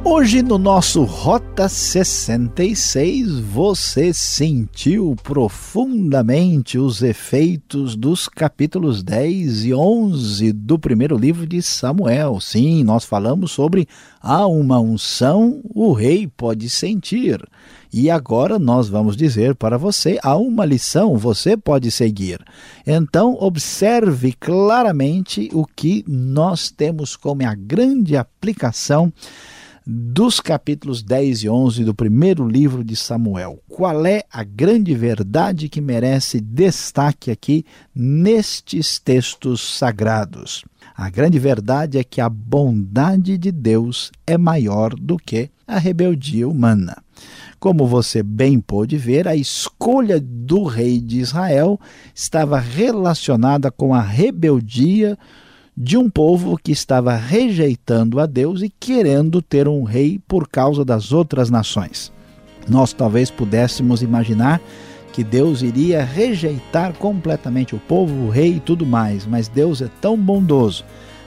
Hoje 0.07 0.43
no 0.43 0.59
nosso 0.59 1.03
Rota 1.03 1.67
66, 1.67 3.39
você 3.39 4.13
sentiu 4.13 5.15
profundamente 5.23 6.77
os 6.77 7.01
efeitos 7.01 7.95
dos 7.95 8.27
capítulos 8.27 9.01
10 9.01 9.65
e 9.65 9.73
11 9.73 10.53
do 10.53 10.77
primeiro 10.77 11.17
livro 11.17 11.47
de 11.47 11.59
Samuel. 11.59 12.39
Sim, 12.39 12.83
nós 12.83 13.03
falamos 13.03 13.51
sobre 13.51 13.87
há 14.21 14.45
uma 14.45 14.79
unção, 14.79 15.59
o 15.73 15.91
rei 15.91 16.27
pode 16.27 16.69
sentir. 16.69 17.43
E 17.91 18.07
agora 18.11 18.59
nós 18.59 18.87
vamos 18.87 19.17
dizer 19.17 19.55
para 19.55 19.75
você, 19.75 20.19
há 20.21 20.37
uma 20.37 20.65
lição, 20.65 21.17
você 21.17 21.57
pode 21.57 21.89
seguir. 21.89 22.45
Então, 22.85 23.35
observe 23.39 24.33
claramente 24.33 25.49
o 25.51 25.65
que 25.65 26.05
nós 26.07 26.69
temos 26.69 27.15
como 27.15 27.43
a 27.43 27.55
grande 27.55 28.15
aplicação 28.15 29.11
dos 29.85 30.39
capítulos 30.39 31.03
10 31.03 31.43
e 31.43 31.49
11 31.49 31.83
do 31.83 31.93
primeiro 31.93 32.47
livro 32.47 32.83
de 32.83 32.95
Samuel. 32.95 33.59
Qual 33.67 34.05
é 34.05 34.23
a 34.31 34.43
grande 34.43 34.95
verdade 34.95 35.69
que 35.69 35.79
merece 35.79 36.39
destaque 36.41 37.29
aqui 37.29 37.63
nestes 37.93 38.97
textos 38.97 39.61
sagrados? 39.77 40.63
A 40.95 41.09
grande 41.09 41.37
verdade 41.37 41.99
é 41.99 42.03
que 42.03 42.19
a 42.19 42.29
bondade 42.29 43.37
de 43.37 43.51
Deus 43.51 44.11
é 44.25 44.37
maior 44.37 44.95
do 44.95 45.17
que 45.17 45.49
a 45.67 45.77
rebeldia 45.77 46.47
humana. 46.47 46.97
Como 47.59 47.85
você 47.87 48.23
bem 48.23 48.59
pôde 48.59 48.97
ver, 48.97 49.27
a 49.27 49.35
escolha 49.35 50.19
do 50.19 50.63
rei 50.63 50.99
de 50.99 51.19
Israel 51.19 51.79
estava 52.13 52.59
relacionada 52.59 53.71
com 53.71 53.93
a 53.93 54.01
rebeldia 54.01 55.17
de 55.77 55.97
um 55.97 56.09
povo 56.09 56.57
que 56.57 56.71
estava 56.71 57.15
rejeitando 57.15 58.19
a 58.19 58.25
Deus 58.25 58.61
e 58.61 58.69
querendo 58.69 59.41
ter 59.41 59.67
um 59.67 59.83
rei 59.83 60.19
por 60.25 60.47
causa 60.47 60.85
das 60.85 61.11
outras 61.11 61.49
nações. 61.49 62.13
Nós 62.67 62.93
talvez 62.93 63.29
pudéssemos 63.29 64.01
imaginar 64.01 64.61
que 65.11 65.23
Deus 65.23 65.61
iria 65.61 66.03
rejeitar 66.03 66.93
completamente 66.93 67.75
o 67.75 67.79
povo, 67.79 68.25
o 68.25 68.29
rei 68.29 68.55
e 68.55 68.59
tudo 68.59 68.85
mais, 68.85 69.25
mas 69.25 69.47
Deus 69.47 69.81
é 69.81 69.89
tão 70.01 70.17
bondoso, 70.17 70.83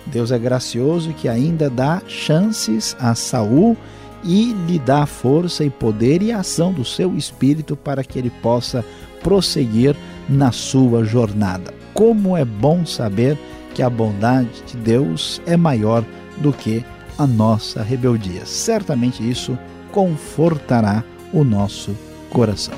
Deus 0.06 0.32
é 0.32 0.38
gracioso 0.38 1.12
que 1.12 1.28
ainda 1.28 1.68
dá 1.68 2.02
chances 2.06 2.96
a 2.98 3.14
Saul 3.14 3.76
e 4.24 4.52
lhe 4.66 4.78
dá 4.78 5.06
força 5.06 5.64
e 5.64 5.70
poder 5.70 6.22
e 6.22 6.32
ação 6.32 6.72
do 6.72 6.84
seu 6.84 7.16
espírito 7.16 7.76
para 7.76 8.02
que 8.02 8.18
ele 8.18 8.30
possa 8.30 8.84
prosseguir 9.22 9.94
na 10.28 10.52
sua 10.52 11.04
jornada. 11.04 11.72
Como 11.94 12.36
é 12.36 12.44
bom 12.44 12.84
saber 12.84 13.38
que 13.78 13.82
a 13.84 13.88
bondade 13.88 14.60
de 14.66 14.76
Deus 14.76 15.40
é 15.46 15.56
maior 15.56 16.04
do 16.38 16.52
que 16.52 16.84
a 17.16 17.24
nossa 17.28 17.80
rebeldia. 17.80 18.44
Certamente 18.44 19.22
isso 19.22 19.56
confortará 19.92 21.04
o 21.32 21.44
nosso 21.44 21.96
coração. 22.28 22.74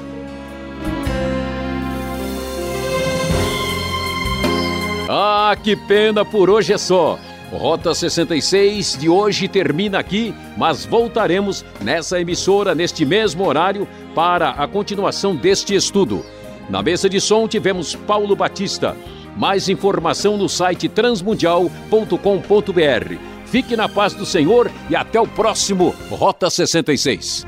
Ah, 5.08 5.56
que 5.62 5.74
pena 5.74 6.22
por 6.22 6.50
hoje 6.50 6.74
é 6.74 6.78
só. 6.78 7.18
Rota 7.50 7.94
66 7.94 8.98
de 9.00 9.08
hoje 9.08 9.48
termina 9.48 9.98
aqui, 9.98 10.34
mas 10.58 10.84
voltaremos 10.84 11.64
nessa 11.80 12.20
emissora 12.20 12.74
neste 12.74 13.06
mesmo 13.06 13.46
horário 13.46 13.88
para 14.14 14.50
a 14.50 14.68
continuação 14.68 15.34
deste 15.34 15.74
estudo. 15.74 16.22
Na 16.68 16.82
mesa 16.82 17.08
de 17.08 17.22
som 17.22 17.48
tivemos 17.48 17.94
Paulo 17.94 18.36
Batista. 18.36 18.94
Mais 19.36 19.68
informação 19.68 20.36
no 20.36 20.48
site 20.48 20.88
transmundial.com.br. 20.88 23.14
Fique 23.46 23.76
na 23.76 23.88
paz 23.88 24.14
do 24.14 24.24
Senhor 24.24 24.70
e 24.88 24.94
até 24.94 25.20
o 25.20 25.26
próximo 25.26 25.92
Rota 26.10 26.48
66. 26.48 27.44